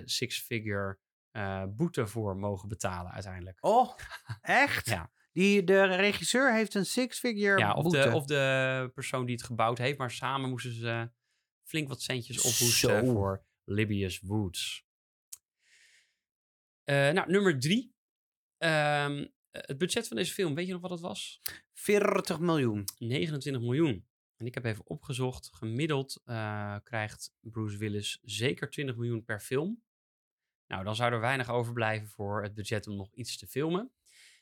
[0.05, 0.99] six-figure
[1.33, 3.57] eh, boete voor mogen betalen uiteindelijk.
[3.61, 3.97] Oh,
[4.41, 4.85] echt?
[4.85, 5.11] Ja.
[5.31, 8.01] Die, de regisseur heeft een six-figure Ja, of boete.
[8.01, 9.97] de, of de persoon die het gebouwd heeft.
[9.97, 11.11] Maar samen moesten ze
[11.63, 13.13] flink wat centjes ophoesten Zo.
[13.13, 14.85] voor Libius Woods.
[16.83, 17.95] Eh, nou, nummer drie.
[18.57, 21.41] Ehm, het budget van deze film, weet je nog wat het was?
[21.73, 22.83] 40 miljoen.
[22.97, 24.07] 29 miljoen.
[24.37, 25.49] En ik heb even opgezocht.
[25.53, 29.83] Gemiddeld eh, krijgt Bruce Willis zeker 20 miljoen per film.
[30.73, 33.91] Nou, dan zou er weinig overblijven voor het budget om nog iets te filmen.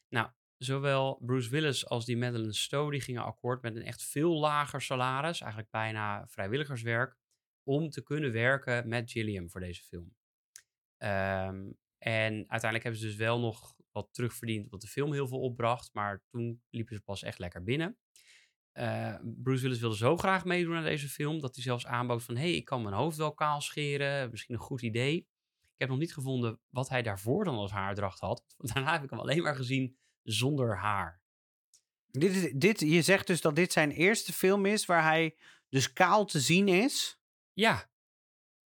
[0.10, 4.40] Nou, zowel Bruce Willis als die Madeleine Stowe die gingen akkoord met een echt veel
[4.40, 7.18] lager salaris, eigenlijk bijna vrijwilligerswerk,
[7.64, 10.16] om te kunnen werken met Gilliam voor deze film.
[10.98, 15.42] Ehm, en uiteindelijk hebben ze dus wel nog wat terugverdiend, wat de film heel veel
[15.42, 17.98] opbracht, maar toen liepen ze pas echt lekker binnen.
[18.72, 22.38] Eh, Bruce Willis wilde zo graag meedoen aan deze film dat hij zelfs aanbood van,
[22.38, 25.30] hey, ik kan mijn hoofd wel kaal scheren, misschien een goed idee.
[25.82, 28.44] Ik heb nog niet gevonden wat hij daarvoor dan als haardracht had.
[28.74, 31.22] Daarna heb ik hem alleen maar gezien zonder haar.
[32.08, 35.38] Dit is, dit, je zegt dus dat dit zijn eerste film is waar hij
[35.70, 37.22] dus kaal te zien is.
[37.54, 37.90] Ja,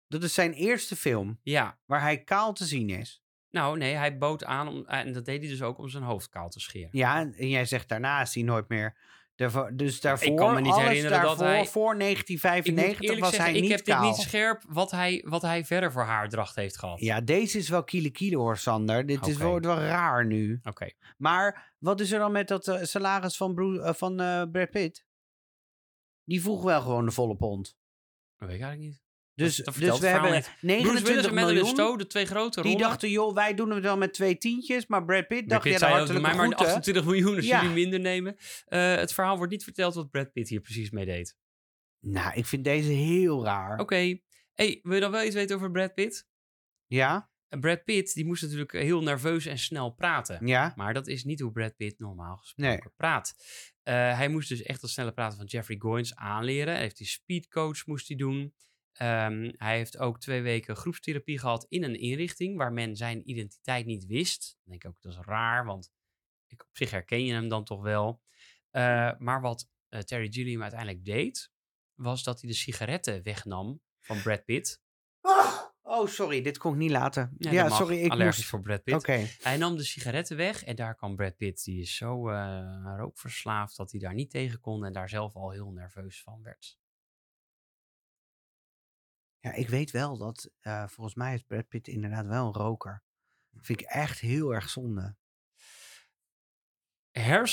[0.08, 1.78] Dat is zijn eerste film ja.
[1.84, 3.24] waar hij kaal te zien is.
[3.50, 6.28] Nou, nee, hij bood aan, om, en dat deed hij dus ook om zijn hoofd
[6.28, 6.90] kaal te scheren.
[6.92, 8.96] Ja, en, en jij zegt daarna is hij nooit meer.
[9.36, 13.20] Daarvoor, dus daarvoor, kan me niet alles herinneren dat hij- voor Ik moet 1995 eerlijk
[13.20, 14.04] was zeggen, hij ik niet heb dit kaal.
[14.08, 17.00] niet scherp wat hij, wat hij verder voor haardracht heeft gehad.
[17.00, 19.06] Ja, deze is wel kiele kiele hoor, Sander.
[19.06, 20.60] Dit is wel, wordt wel raar nu.
[20.64, 20.88] Oké.
[21.16, 25.04] Maar wat is er dan met dat eh, salaris van, eh, van eh, Brad Pitt?
[26.24, 27.76] Die vroeg wel gewoon de volle pond.
[28.36, 29.04] Dat weet ik eigenlijk niet.
[29.36, 30.42] Dus, dat dus we hebben niet.
[30.42, 31.74] Bruce Willis 29 en Madeleine miljoen.
[31.74, 32.88] Stowe, de twee grote Die rollen.
[32.88, 34.86] dachten, joh, wij doen het wel met twee tientjes.
[34.86, 36.66] Maar Brad Pitt Brad dacht, Pitt ja, hartelijke mij maar groeten.
[36.66, 37.60] 28 miljoen als Ja.
[37.60, 38.36] jullie minder nemen.
[38.66, 41.36] Eh, het verhaal wordt niet verteld wat Brad Pitt hier precies mee deed.
[42.00, 43.78] Nou, ik vind deze heel raar.
[43.78, 44.18] Oké.
[44.54, 46.28] Hey, wil je dan wel iets weten over Brad Pitt?
[46.86, 47.30] Ja?
[47.48, 50.46] Brad Pitt, die moest natuurlijk heel nerveus en snel praten.
[50.46, 50.72] Ja?
[50.76, 53.34] Maar dat is niet hoe Brad Pitt normaal gesproken praat.
[53.84, 56.72] Uh, hij moest dus echt dat snelle praten van Jeffrey Goins aanleren.
[56.72, 58.54] Hij heeft die speedcoach moest hij doen.
[59.02, 63.86] Um, hij heeft ook twee weken groepstherapie gehad in een inrichting waar men zijn identiteit
[63.86, 64.56] niet wist.
[64.62, 65.92] Dan denk ik ook, dat is raar, want
[66.46, 68.22] ik, op zich herken je hem dan toch wel.
[68.72, 71.50] Uh, maar wat uh, Terry Gilliam uiteindelijk deed,
[71.94, 74.82] was dat hij de sigaretten wegnam van Brad Pitt.
[75.82, 77.34] Oh, sorry, dit kon ik niet laten.
[77.38, 78.48] Ja, sorry, ik allergisch moest...
[78.48, 79.06] voor Brad Pitt.
[79.42, 81.64] Hij nam de sigaretten weg en daar kwam Brad Pitt.
[81.64, 85.50] Die is zo eh, rookverslaafd dat hij daar niet tegen kon en daar zelf al
[85.50, 86.78] heel nerveus van werd.
[89.46, 93.02] Ja, ik weet wel dat, eh, volgens mij is Brad Pitt inderdaad wel een roker.
[93.60, 95.16] Vind ik echt heel erg zonde.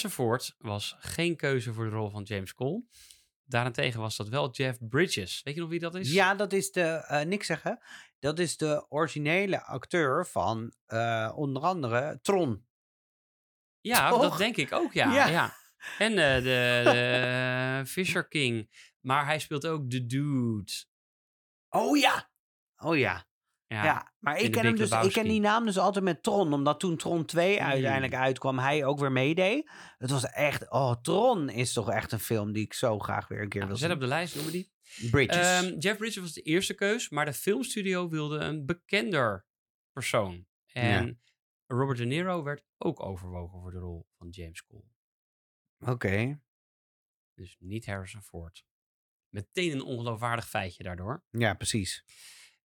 [0.09, 2.83] Ford was geen keuze voor de rol van James Cole.
[3.43, 5.41] Daarentegen was dat wel Jeff Bridges.
[5.43, 6.11] Weet je nog wie dat is?
[6.11, 7.79] Ja, dat is de, eh niks zeggen,
[8.19, 12.65] dat is de originele acteur van eh, onder andere Tron.
[13.81, 14.21] Ja, Toch?
[14.21, 15.13] dat denk ik ook, ja.
[15.15, 15.27] Ja.
[15.27, 15.55] ja.
[15.97, 18.69] En de, de Fisher King.
[18.99, 20.71] Maar hij speelt ook The Dude.
[21.73, 22.31] Oh ja!
[22.77, 23.25] Oh ja.
[23.67, 23.83] Ja.
[23.83, 26.79] Ja, maar ik ken, hem dus, ik ken die naam dus altijd met Tron, omdat
[26.79, 29.71] toen Tron 2 uiteindelijk uitkwam, hij ook weer meedeed.
[29.97, 33.41] Het was echt, oh, Tron is toch echt een film die ik zo graag weer
[33.41, 33.95] een keer Nou, wil zet zien.
[33.97, 34.71] op de lijst, noemen die.
[35.11, 35.37] Bridges.
[35.37, 39.45] Ehm, Jeff Bridges was de eerste keus, maar de filmstudio wilde een bekender
[39.91, 40.47] persoon.
[40.71, 41.21] En
[41.67, 44.91] Robert De Niro werd ook overwogen voor de rol van James Cole.
[45.79, 46.41] Oké,
[47.33, 48.65] Dus niet Harrison Ford.
[49.33, 51.23] Meteen een ongeloofwaardig feitje daardoor.
[51.29, 52.03] ja, precies.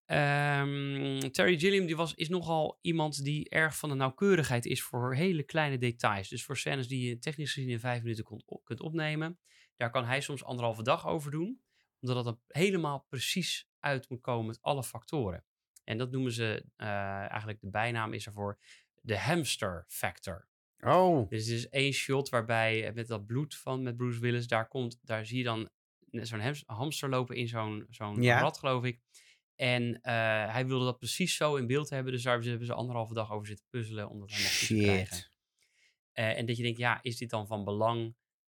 [0.04, 5.14] Ehm, Terry Gilliam die was, is nogal iemand die erg van de nauwkeurigheid is voor
[5.14, 6.28] hele kleine details.
[6.28, 9.38] Dus voor scènes die je technisch gezien in vijf minuten kon, op- kunt opnemen,
[9.76, 11.60] daar kan hij soms anderhalve dag over doen.
[12.00, 15.44] Omdat er helemaal precies uit moet komen met alle factoren.
[15.84, 16.88] En dat noemen ze, eh,
[17.18, 18.58] eigenlijk de bijnaam is ervoor,
[19.00, 20.48] de hamster factor.
[20.80, 24.46] Oh, Dus er is één shot waarbij eh, met dat bloed van met Bruce Willis,
[24.46, 25.70] daar, komt, daar zie je dan
[26.10, 28.40] zo'n hams- hamster lopen in zo'n zo'n Ja.
[28.40, 29.00] rad, geloof ik.
[29.54, 33.14] En eh, hij wilde dat precies zo in beeld hebben, dus daar hebben ze anderhalve
[33.14, 35.30] dag over zitten puzzelen om dat helemaal goed te krijgen.
[36.12, 38.16] Eh, en dat je denkt, ja, is dit dan van belang?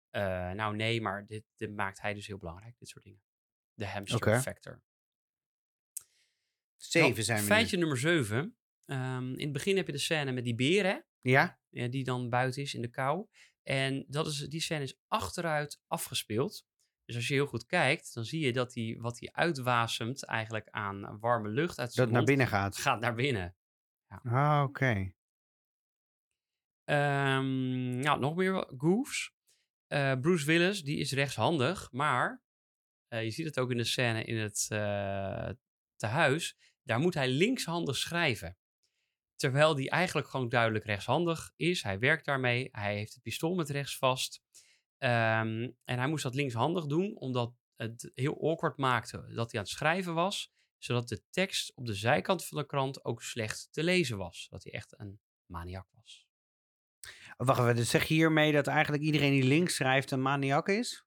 [0.10, 3.22] Eh, nou nee, maar dit, dit maakt hij dus heel belangrijk, dit soort dingen.
[3.74, 4.82] De hamster factor.
[6.76, 8.58] Zeven zijn we Feitje nummer zeven.
[8.86, 11.04] Ehm, in het begin heb je de scène met die.
[11.22, 11.60] Ja?
[11.70, 13.28] Ja, die dan buiten is in de kou.
[13.64, 16.66] En dat is, die scène is achteruit afgespeeld.
[17.10, 20.70] Dus als je heel goed kijkt, dan zie je dat hij wat hij uitwasemt eigenlijk
[20.70, 22.78] aan warme lucht uit Dat zijn naar mond, binnen gaat.
[22.78, 23.56] gaat naar binnen.
[24.08, 25.14] Ah, oké.
[26.84, 29.34] Ehm, nou, nog meer goofs.
[29.88, 32.44] Eh, Bruce Willis, die is rechtshandig, maar
[33.08, 35.50] eh, je ziet het ook in de scène in het eh
[35.96, 36.58] tehuis.
[36.84, 38.58] Daar moet hij linkshandig schrijven.
[39.36, 41.84] Terwijl die eigenlijk gewoon duidelijk rechtshandig is.
[41.84, 42.70] Hij werkt daarmee.
[42.72, 44.42] Hij heeft het pistool met rechts vast.
[45.00, 49.66] Ehm, en hij moest dat linkshandig doen, omdat het heel awkward maakte dat hij aan
[49.66, 50.52] het schrijven was.
[50.78, 54.48] Zodat de tekst op de zijkant van de krant ook slecht te lezen was.
[54.50, 56.28] Dat hij echt een maniak was.
[57.38, 61.06] Wacht even, dus zeg je hiermee dat eigenlijk iedereen die links schrijft een maniak is?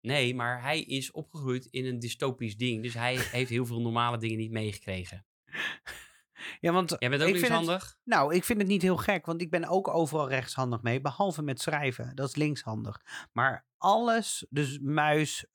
[0.00, 2.82] Nee, maar hij is opgegroeid in een dystopisch ding.
[2.82, 5.26] Dus hij heeft heel veel normale dingen niet meegekregen.
[6.60, 7.98] Ja, want Jij bent ook het- linkshandig?
[8.04, 11.42] Nou, ik vind het niet heel gek, want ik ben ook overal rechtshandig mee, behalve
[11.42, 12.14] met schrijven.
[12.14, 13.00] Dat is linkshandig.
[13.32, 15.46] Maar alles, dus muis,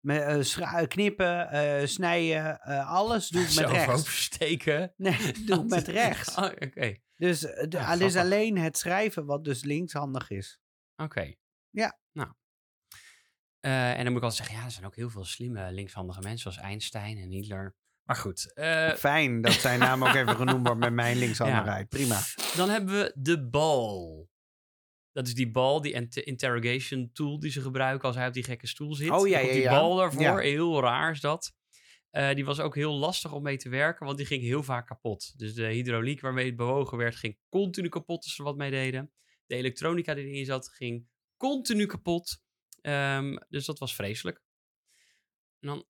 [0.00, 3.92] me- eh, knippen, eh, snijden, alles doe ik met Zelf rechts.
[4.00, 4.92] oversteken.
[4.96, 6.34] Nee, doe ik met rechts.
[6.34, 10.60] Oh, Oké, Dus het is alleen het schrijven wat dus linkshandig is.
[10.96, 11.34] oké.
[11.70, 11.98] Ja.
[12.12, 12.28] Nou.
[13.60, 16.38] En dan moet ik altijd zeggen, ja, er zijn ook heel veel slimme linkshandige mensen,
[16.52, 17.74] zoals Einstein en Hitler.
[18.06, 21.88] Maar goed, eh, Fijn dat zijn naam ook even genoemd wordt met mijn linkshandigheid.
[21.88, 22.20] Prima.
[22.56, 24.28] dan hebben we de bal.
[25.12, 28.42] Dat is die bal, die int- interrogation tool die ze gebruiken als hij op die
[28.44, 29.10] gekke stoel zit.
[29.10, 31.54] Oh, ja, ja, die bal daarvoor, heel raar is dat.
[32.10, 34.86] Eh, die was ook heel lastig om mee te werken, want die ging heel vaak
[34.86, 35.38] kapot.
[35.38, 39.12] Dus de hydrauliek waarmee het bewogen werd, ging continu kapot als ze wat mee deden.
[39.46, 42.42] De elektronica die erin zat, ging continu kapot.
[42.80, 44.42] Ehm, dus dat was vreselijk.
[45.60, 45.86] En dan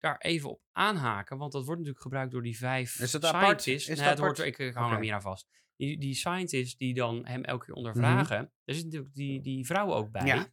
[0.00, 3.60] daar even op aanhaken, want dat wordt natuurlijk gebruikt door die vijf Is dat apart?
[3.62, 3.88] scientists.
[3.88, 4.48] Is nee, dat hoort, apart?
[4.48, 4.94] ik, ik hou Oké.
[4.94, 5.48] hem hier aan vast.
[5.76, 7.84] Die, die scientists die dan hem elke keer Mhm.
[7.86, 10.26] ondervragen, daar zit natuurlijk die, die vrouw ook bij.
[10.26, 10.52] Ja.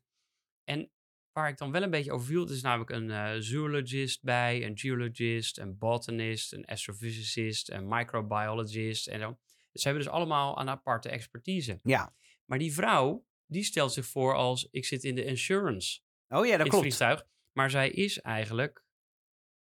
[0.64, 0.92] En
[1.32, 4.66] waar ik dan wel een beetje over viel, er is namelijk een eh, zoologist bij,
[4.66, 9.40] een geologist, een botanist, een astrophysicist, een microbiologist en zo.
[9.74, 11.80] Ze hebben dus allemaal een aparte expertise.
[11.84, 12.14] Ja.
[12.46, 16.52] Maar die vrouw, die stelt zich voor als ik zit in de insurance Oh ja,
[16.52, 16.84] in dat het klopt.
[16.84, 17.26] vliegtuig.
[17.52, 18.86] Maar zij is eigenlijk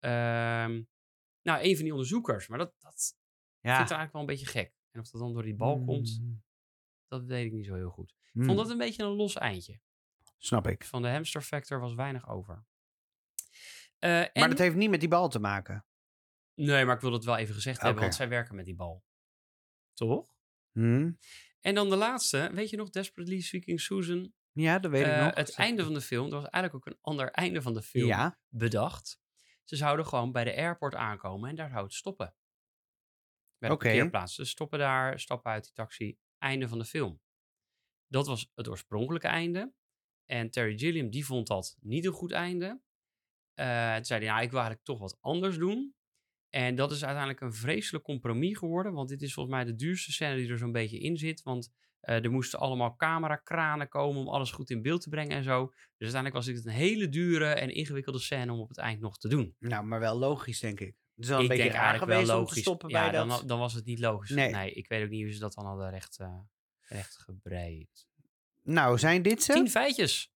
[0.05, 0.83] ehm,
[1.43, 2.49] nou, een van die onderzoekers.
[2.49, 3.17] Maar dat, dat
[3.61, 4.73] vind het eigenlijk wel een beetje gek.
[4.91, 6.43] En of dat dan door die bal komt, Mm,
[7.09, 8.15] dat weet ik niet zo heel goed.
[8.33, 9.81] Ik vond dat een beetje een los eindje.
[10.39, 10.85] Snap ik.
[10.85, 12.65] Van de hamster factor was weinig over.
[13.99, 15.87] Eh, en, Maar dat heeft niet met die bal te maken.
[16.55, 19.05] Nee, maar ik wil het wel even gezegd hebben, want zij werken met die bal.
[19.93, 20.35] Toch?
[20.73, 21.13] Hm?
[21.61, 24.33] En dan de laatste, weet je nog, Desperately Seeking Susan?
[24.53, 25.35] Ja, dat weet ik Eh, nog.
[25.35, 28.07] Het einde van de film, er was eigenlijk ook een ander einde van de film
[28.07, 29.19] Ja, bedacht.
[29.65, 32.35] Ze zouden gewoon bij de airport aankomen en daar zou het stoppen.
[33.59, 33.85] Bij de Oké.
[33.85, 34.35] parkeerplaats.
[34.35, 37.21] Ze stoppen daar, stappen uit die taxi, einde van de film.
[38.07, 39.73] Dat was het oorspronkelijke einde.
[40.25, 42.83] En Terry Gilliam, die vond dat niet een goed einde.
[43.55, 45.95] Eh toen zei hij, nou, ik wil eigenlijk toch wat anders doen.
[46.49, 48.93] En dat is uiteindelijk een vreselijk compromis geworden.
[48.93, 51.43] Want dit is volgens mij de duurste scène die er zo'n beetje in zit.
[51.43, 51.73] Want
[52.05, 55.67] er moesten allemaal camerakranen komen om alles goed in beeld te brengen en zo.
[55.67, 59.19] Dus uiteindelijk was dit een hele dure en ingewikkelde scène om op het eind nog
[59.19, 59.57] te doen.
[59.59, 60.95] nou, maar wel logisch, denk ik.
[61.17, 62.61] Is wel een ik beetje denk raar eigenlijk wel logisch.
[62.61, 63.49] stoppen ja, bij dan, dat.
[63.49, 64.31] dan was het niet logisch.
[64.31, 64.51] Nee.
[64.51, 64.73] Nee.
[64.73, 66.39] ik weet ook niet hoe ze dat dan hadden recht, eh,
[66.81, 68.07] recht gebreid.
[68.63, 69.53] Nou, zijn dit ze?
[69.53, 70.33] Tien feitjes.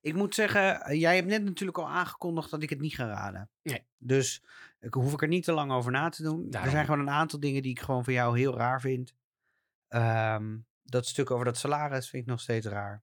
[0.00, 3.06] Ik moet zeggen, eh, jij hebt net natuurlijk al aangekondigd dat ik het niet ga
[3.06, 3.50] raden.
[3.62, 3.86] Nee.
[3.98, 4.42] Dus
[4.80, 6.50] ik hoef ik er niet te lang over na te doen.
[6.50, 9.14] Er zijn gewoon een aantal dingen die ik gewoon van jou heel raar vind.
[9.92, 13.02] Ehm, dat stuk over dat salaris vind ik nog steeds raar.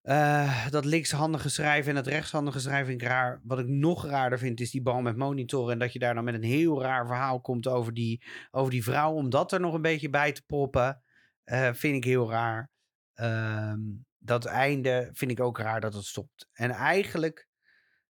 [0.00, 3.40] Eh, dat linkshandige schrijven en dat rechtshandige schrijven vind ik raar.
[3.44, 5.72] Wat ik nog raarder vind is die bal met monitoren.
[5.72, 8.82] En dat je daar dan met een heel raar verhaal komt over die, over die
[8.82, 9.12] vrouw.
[9.12, 11.02] Om dat er nog een beetje bij te proppen.
[11.44, 12.70] eh, vind ik heel raar.
[13.14, 13.80] Ehm,
[14.18, 16.48] dat einde vind ik ook raar dat het stopt.
[16.52, 17.48] En eigenlijk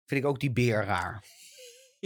[0.06, 1.24] vind ik ook die beer raar.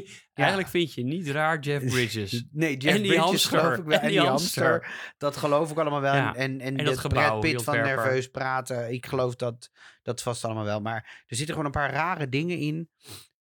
[0.33, 2.45] Eigenlijk vind je niet raar Jeff Bridges.
[2.51, 3.59] Nee, Jeff En die Bridges hamster.
[3.59, 3.93] geloof ik wel.
[3.97, 4.69] En En, die die hamster.
[4.69, 5.13] hamster.
[5.17, 6.33] Dat geloof ik allemaal wel.
[6.33, 8.93] En, en, dat gebouw, Brad Pitt die van nerveus praten.
[8.93, 9.71] Ik geloof dat
[10.01, 10.81] dat vast allemaal wel.
[10.81, 12.89] Maar er zitten gewoon een paar rare dingen in.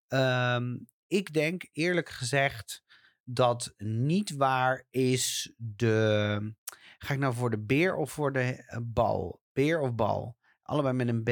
[0.08, 0.78] Ehm,
[1.08, 2.84] ik denk eerlijk gezegd
[3.24, 6.54] dat niet waar is de...
[6.98, 9.42] Ga ik nou voor de beer of voor de eh, bal?
[9.54, 10.38] Beer of bal?
[10.62, 11.30] Allebei met een B.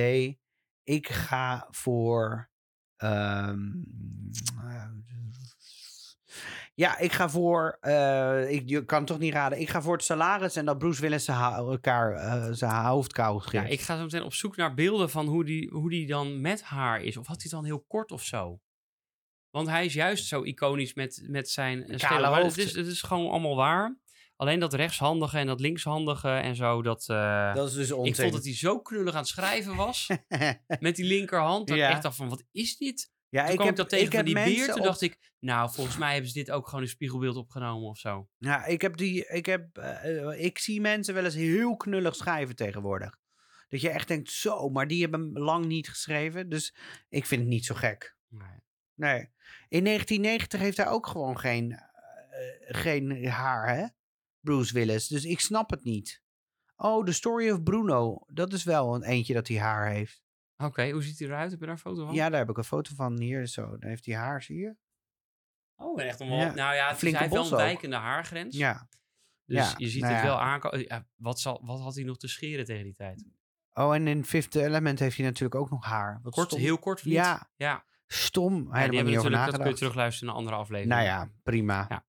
[0.84, 2.50] Ik ga voor...
[2.96, 3.62] ehm,
[6.76, 7.78] ja, ik ga voor.
[7.82, 9.60] eh, ik, je kan het toch niet raden.
[9.60, 13.42] Ik ga voor het salaris en dat Bruce Willis zijn, elkaar, eh, zijn hoofd kou
[13.52, 13.72] Ja, geeft.
[13.74, 16.62] ik ga zo meteen op zoek naar beelden van hoe die, hoe die dan met
[16.64, 17.18] haar is.
[17.18, 18.60] Of had hij dan heel kort of zo?
[19.50, 22.56] Want hij is juist zo iconisch met, met zijn eh, Kale hoofd.
[22.56, 23.98] Het is, het is gewoon allemaal waar.
[24.36, 27.04] Alleen dat rechtshandige en dat linkshandige en zo, dat...
[27.56, 28.16] dat is dus ik onzin.
[28.16, 30.10] vond dat hij zo knullig aan het schrijven was.
[30.80, 31.68] met die linkerhand.
[31.68, 31.88] Dat Ja.
[31.88, 33.12] ik echt dacht van, wat is dit?
[33.34, 34.66] Ja, Toen ik kwam heb, ik dat tegen ik heb die beer.
[34.68, 37.90] Toen op- dacht ik, nou, volgens mij hebben ze dit ook gewoon in spiegelbeeld opgenomen
[37.90, 38.30] of zo.
[38.38, 39.28] Ja, ik heb die.
[39.28, 43.18] Ik, heb, eh, ik zie mensen wel eens heel knullig schrijven tegenwoordig.
[43.70, 46.50] Dat je echt denkt, zo, maar die hebben lang niet geschreven.
[46.50, 46.76] Dus
[47.10, 48.16] ik vind het niet zo gek.
[48.28, 48.62] Nee.
[48.94, 49.30] Nee.
[49.70, 51.80] In 1990 heeft hij ook gewoon geen, eh,
[52.82, 53.86] geen haar, hè?
[54.40, 55.08] Bruce Willis.
[55.08, 56.22] Dus ik snap het niet.
[56.76, 58.24] Oh, The Story of Bruno.
[58.28, 60.23] Dat is wel een eentje dat hij haar heeft.
[60.64, 61.52] Oké, hoe ziet hij eruit?
[61.52, 62.14] Heb je daar een foto van?
[62.16, 63.48] Ja, daar heb ik een foto van hier.
[63.48, 64.76] Zo, dan heeft hij haar, zie je?
[65.76, 66.28] Oh, echt een.
[66.36, 68.58] Ja, Nou ja, het is, hij heeft wel een wijkende haargrens.
[68.58, 68.88] Ja.
[69.46, 70.28] Dus ja, je ziet nou het ja.
[70.30, 70.80] wel aankomen.
[70.80, 73.26] Ja, wat, zal, wat had hij nog te scheren tegen die tijd?
[73.74, 76.20] Oh, en in Fifth Element heeft hij natuurlijk ook nog haar.
[76.24, 76.60] Wat Kort, stom.
[76.60, 77.02] heel kort?
[77.02, 77.84] Ja, ja.
[78.08, 78.54] stom.
[78.54, 80.94] Ja, die hebben natuurlijk, dat kun je terugluisteren naar een andere aflevering.
[80.94, 81.86] Nou ja, prima.
[81.90, 82.06] Ja.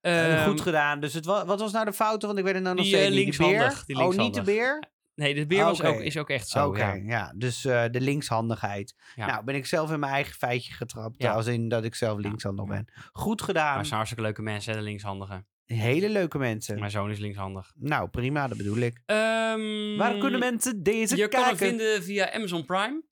[0.00, 1.00] Eh, Ehm, goed gedaan.
[1.00, 2.26] Dus het wa- wat was nou de fouten?
[2.26, 3.36] Want ik weet het nou nog Die, steeds eh, niet.
[3.36, 3.82] De beer?
[3.86, 4.82] die oh, niet de beer?
[5.16, 5.88] Nee, de beer was Oké.
[5.88, 6.66] ook, is ook echt zo.
[6.68, 6.94] Oké, ja.
[6.94, 7.32] ja.
[7.36, 8.94] Dus eh, de linkshandigheid.
[9.14, 9.26] Ja.
[9.26, 11.14] Nou, ben ik zelf in mijn eigen feitje getrapt.
[11.18, 11.32] Ja.
[11.32, 12.86] Als in dat ik zelf linkshandig ben.
[13.12, 13.64] Goed gedaan.
[13.64, 15.44] Maar het zijn hartstikke leuke mensen, de linkshandige.
[15.64, 16.78] Hele leuke mensen.
[16.78, 17.72] Mijn zoon is linkshandig.
[17.76, 19.02] Nou, prima, dat bedoel ik.
[19.06, 21.78] Ehm, Waar kunnen mensen deze Je kan hem kijken?
[21.78, 23.02] vinden via Amazon Prime.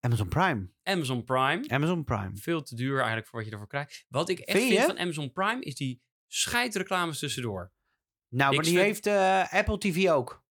[0.00, 0.68] Amazon Prime.
[0.82, 1.64] Amazon Prime.
[1.68, 2.30] Amazon Prime.
[2.34, 4.04] Veel te duur eigenlijk voor wat je ervoor krijgt.
[4.08, 4.86] Wat ik echt Vind vind je?
[4.86, 7.72] van Amazon Prime is die scheidreclames tussendoor.
[8.28, 10.44] Nou, maar die heeft eh, Apple TV ook.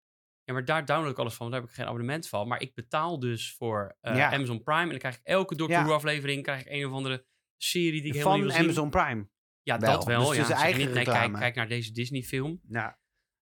[0.45, 1.51] Ja, maar daar download ik alles van.
[1.51, 2.49] Daar heb ik geen abonnement van.
[2.49, 4.33] Maar ik betaal dus voor eh, Ja.
[4.33, 4.83] Amazon Prime.
[4.83, 5.83] En dan krijg ik elke Doctor.
[5.85, 6.43] Who aflevering...
[6.43, 7.25] krijg ik een of andere
[7.57, 8.63] serie die ik helemaal Van niet zien.
[8.63, 9.29] Amazon Prime.
[9.63, 9.93] Ja, wel.
[9.93, 10.29] dat wel.
[10.29, 10.55] Dus ja.
[10.57, 12.61] eigen niet, nee, kijk, kijk naar deze Disney film.
[12.63, 12.93] Nou,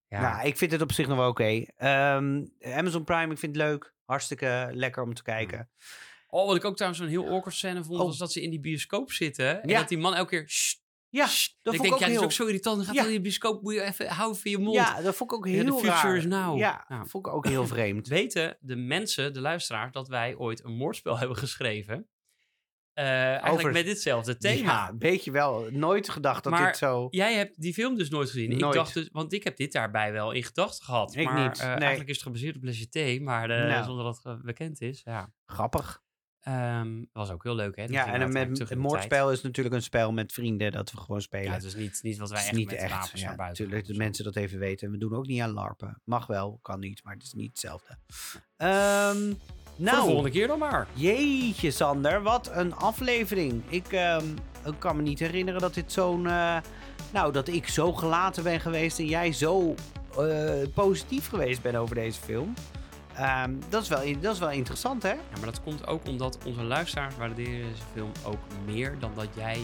[0.08, 0.20] Ja.
[0.20, 1.64] Nou, ik vind het op zich nog wel oké.
[1.76, 3.94] Ehm, Amazon Prime, ik vind het leuk.
[4.04, 5.70] Hartstikke lekker om te kijken.
[6.28, 8.00] Oh, wat ik ook trouwens zo'n heel awkward scène vond...
[8.00, 8.06] Oh.
[8.06, 9.62] was dat ze in die bioscoop zitten.
[9.62, 9.78] En Ja.
[9.78, 10.48] dat die man elke keer...
[10.48, 10.81] "Sst,
[11.12, 12.24] Ja, sst." dat ik vond denk, ik ook ja, dat is heel...
[12.24, 12.76] ook zo irritant.
[12.76, 13.00] Dan gaat Ja.
[13.00, 14.74] dan in de bioscoop, moet je even houden van je mond.
[14.76, 16.16] Ja, dat vond ik ook Ja, heel the future raar.
[16.16, 16.58] is now.
[16.58, 17.04] Ja, Ja.
[17.04, 18.06] vond ik ook heel vreemd.
[18.18, 22.08] Weten de mensen, de luisteraars, dat wij ooit een moordspel hebben geschreven...
[22.92, 24.72] eh, eigenlijk Over- met ditzelfde thema.
[24.72, 25.66] Ja, weet je wel.
[25.70, 27.06] Nooit gedacht dat Maar dit zo...
[27.10, 28.50] Jij hebt die film dus nooit gezien.
[28.50, 31.16] Ik dacht dus, want ik heb dit daarbij wel in gedachten gehad.
[31.16, 31.76] Ik maar niet, eh, nee.
[31.76, 33.84] eigenlijk is het gebaseerd op Legité, maar eh, Nou.
[33.84, 35.00] zonder dat het bekend is.
[35.04, 35.32] Ja.
[35.46, 36.01] Grappig.
[36.44, 37.82] Dat was ook heel leuk, hè?
[37.82, 41.20] Dat Ja, en met, het moordspel is natuurlijk een spel met vrienden dat we gewoon
[41.20, 41.46] spelen.
[41.46, 42.90] Ja, het is niet, niet wat wij echt niet met echt.
[42.90, 43.96] wapens Ja, naar buiten natuurlijk, zo.
[43.96, 44.90] mensen dat even weten.
[44.90, 46.00] We doen ook niet aan larpen.
[46.04, 47.96] Mag wel, kan niet, maar het is niet hetzelfde.
[48.56, 50.86] Ehm, Voor de nou, volgende keer dan maar.
[50.92, 53.62] jeetje Sander, wat een aflevering.
[53.68, 54.26] Ik, ehm,
[54.66, 56.26] ik kan me niet herinneren dat dit zo'n...
[56.26, 56.56] eh,
[57.12, 59.74] nou, dat ik zo gelaten ben geweest en jij zo
[60.18, 62.54] eh, positief geweest bent over deze film.
[63.16, 65.08] Ehm, dat, is wel, dat is wel interessant, hè?
[65.08, 69.28] Ja, maar dat komt ook omdat onze luisteraars waarderen deze film ook meer dan dat
[69.34, 69.60] jij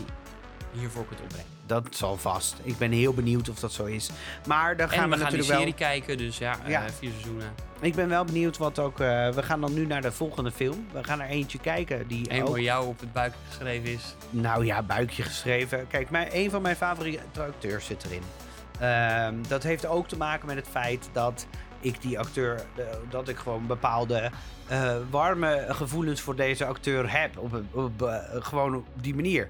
[0.73, 1.47] hiervoor kunt opbrengen.
[1.67, 2.57] Dat zal vast.
[2.63, 4.11] Ik ben heel benieuwd of dat zo is.
[4.47, 5.91] Maar dan gaan en we, we gaan die natuurlijk serie wel...
[5.91, 6.85] kijken, dus ja, Ja.
[6.85, 7.53] eh, vier seizoenen.
[7.81, 9.01] Ik ben wel benieuwd wat ook...
[9.01, 10.87] eh, we gaan dan nu naar de volgende film.
[10.93, 12.49] We gaan er eentje kijken die En ook...
[12.49, 14.15] waar jou op het buik geschreven is.
[14.31, 15.87] Nou ja, buikje geschreven.
[15.87, 18.23] Kijk, mijn, een van mijn favoriete acteurs zit erin.
[18.81, 21.47] Ehm, dat heeft ook te maken met het feit dat
[21.81, 24.31] ik die acteur, eh, dat ik gewoon bepaalde
[24.67, 27.39] eh, warme gevoelens voor deze acteur heb.
[27.39, 29.49] Op, op, eh, gewoon op die manier.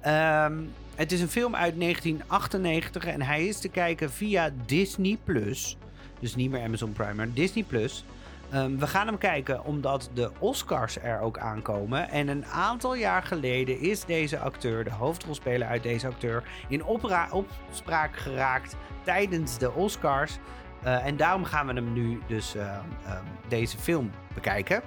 [0.00, 0.54] Ehm,
[0.94, 5.76] het is een film uit 1998 en hij is te kijken via Disney Plus.
[6.20, 8.04] Dus niet meer Amazon Prime, maar Disney Plus.
[8.50, 12.08] Ehm, we gaan hem kijken omdat de Oscars er ook aankomen.
[12.08, 18.16] En een aantal jaar geleden is deze acteur, de hoofdrolspeler uit deze acteur, in opspraak
[18.16, 20.38] geraakt tijdens de Oscars.
[20.82, 22.68] Eh, en daarom gaan we hem nu dus ehm,
[23.06, 24.82] ehm, deze film bekijken.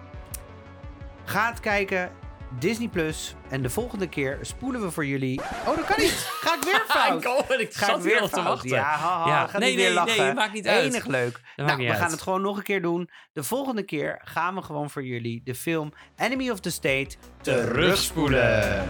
[1.25, 2.11] Ga het kijken,
[2.59, 3.35] Disney Plus.
[3.49, 5.41] En de volgende keer spoelen we voor jullie.
[5.67, 6.29] Oh, dat kan niet!
[6.41, 7.23] Ga ik weer fout?
[7.51, 8.69] ik, ik Ga zat weer op te wachten.
[8.69, 10.23] Ja, haha, Ja, gaat nee, nee, lachen.
[10.23, 10.83] nee, maakt niet uit.
[10.93, 11.41] Enig leuk.
[11.55, 13.09] Dat nou, we gaan het gewoon nog een keer doen.
[13.33, 18.87] De volgende keer gaan we gewoon voor jullie de film Enemy of the State terugspoelen.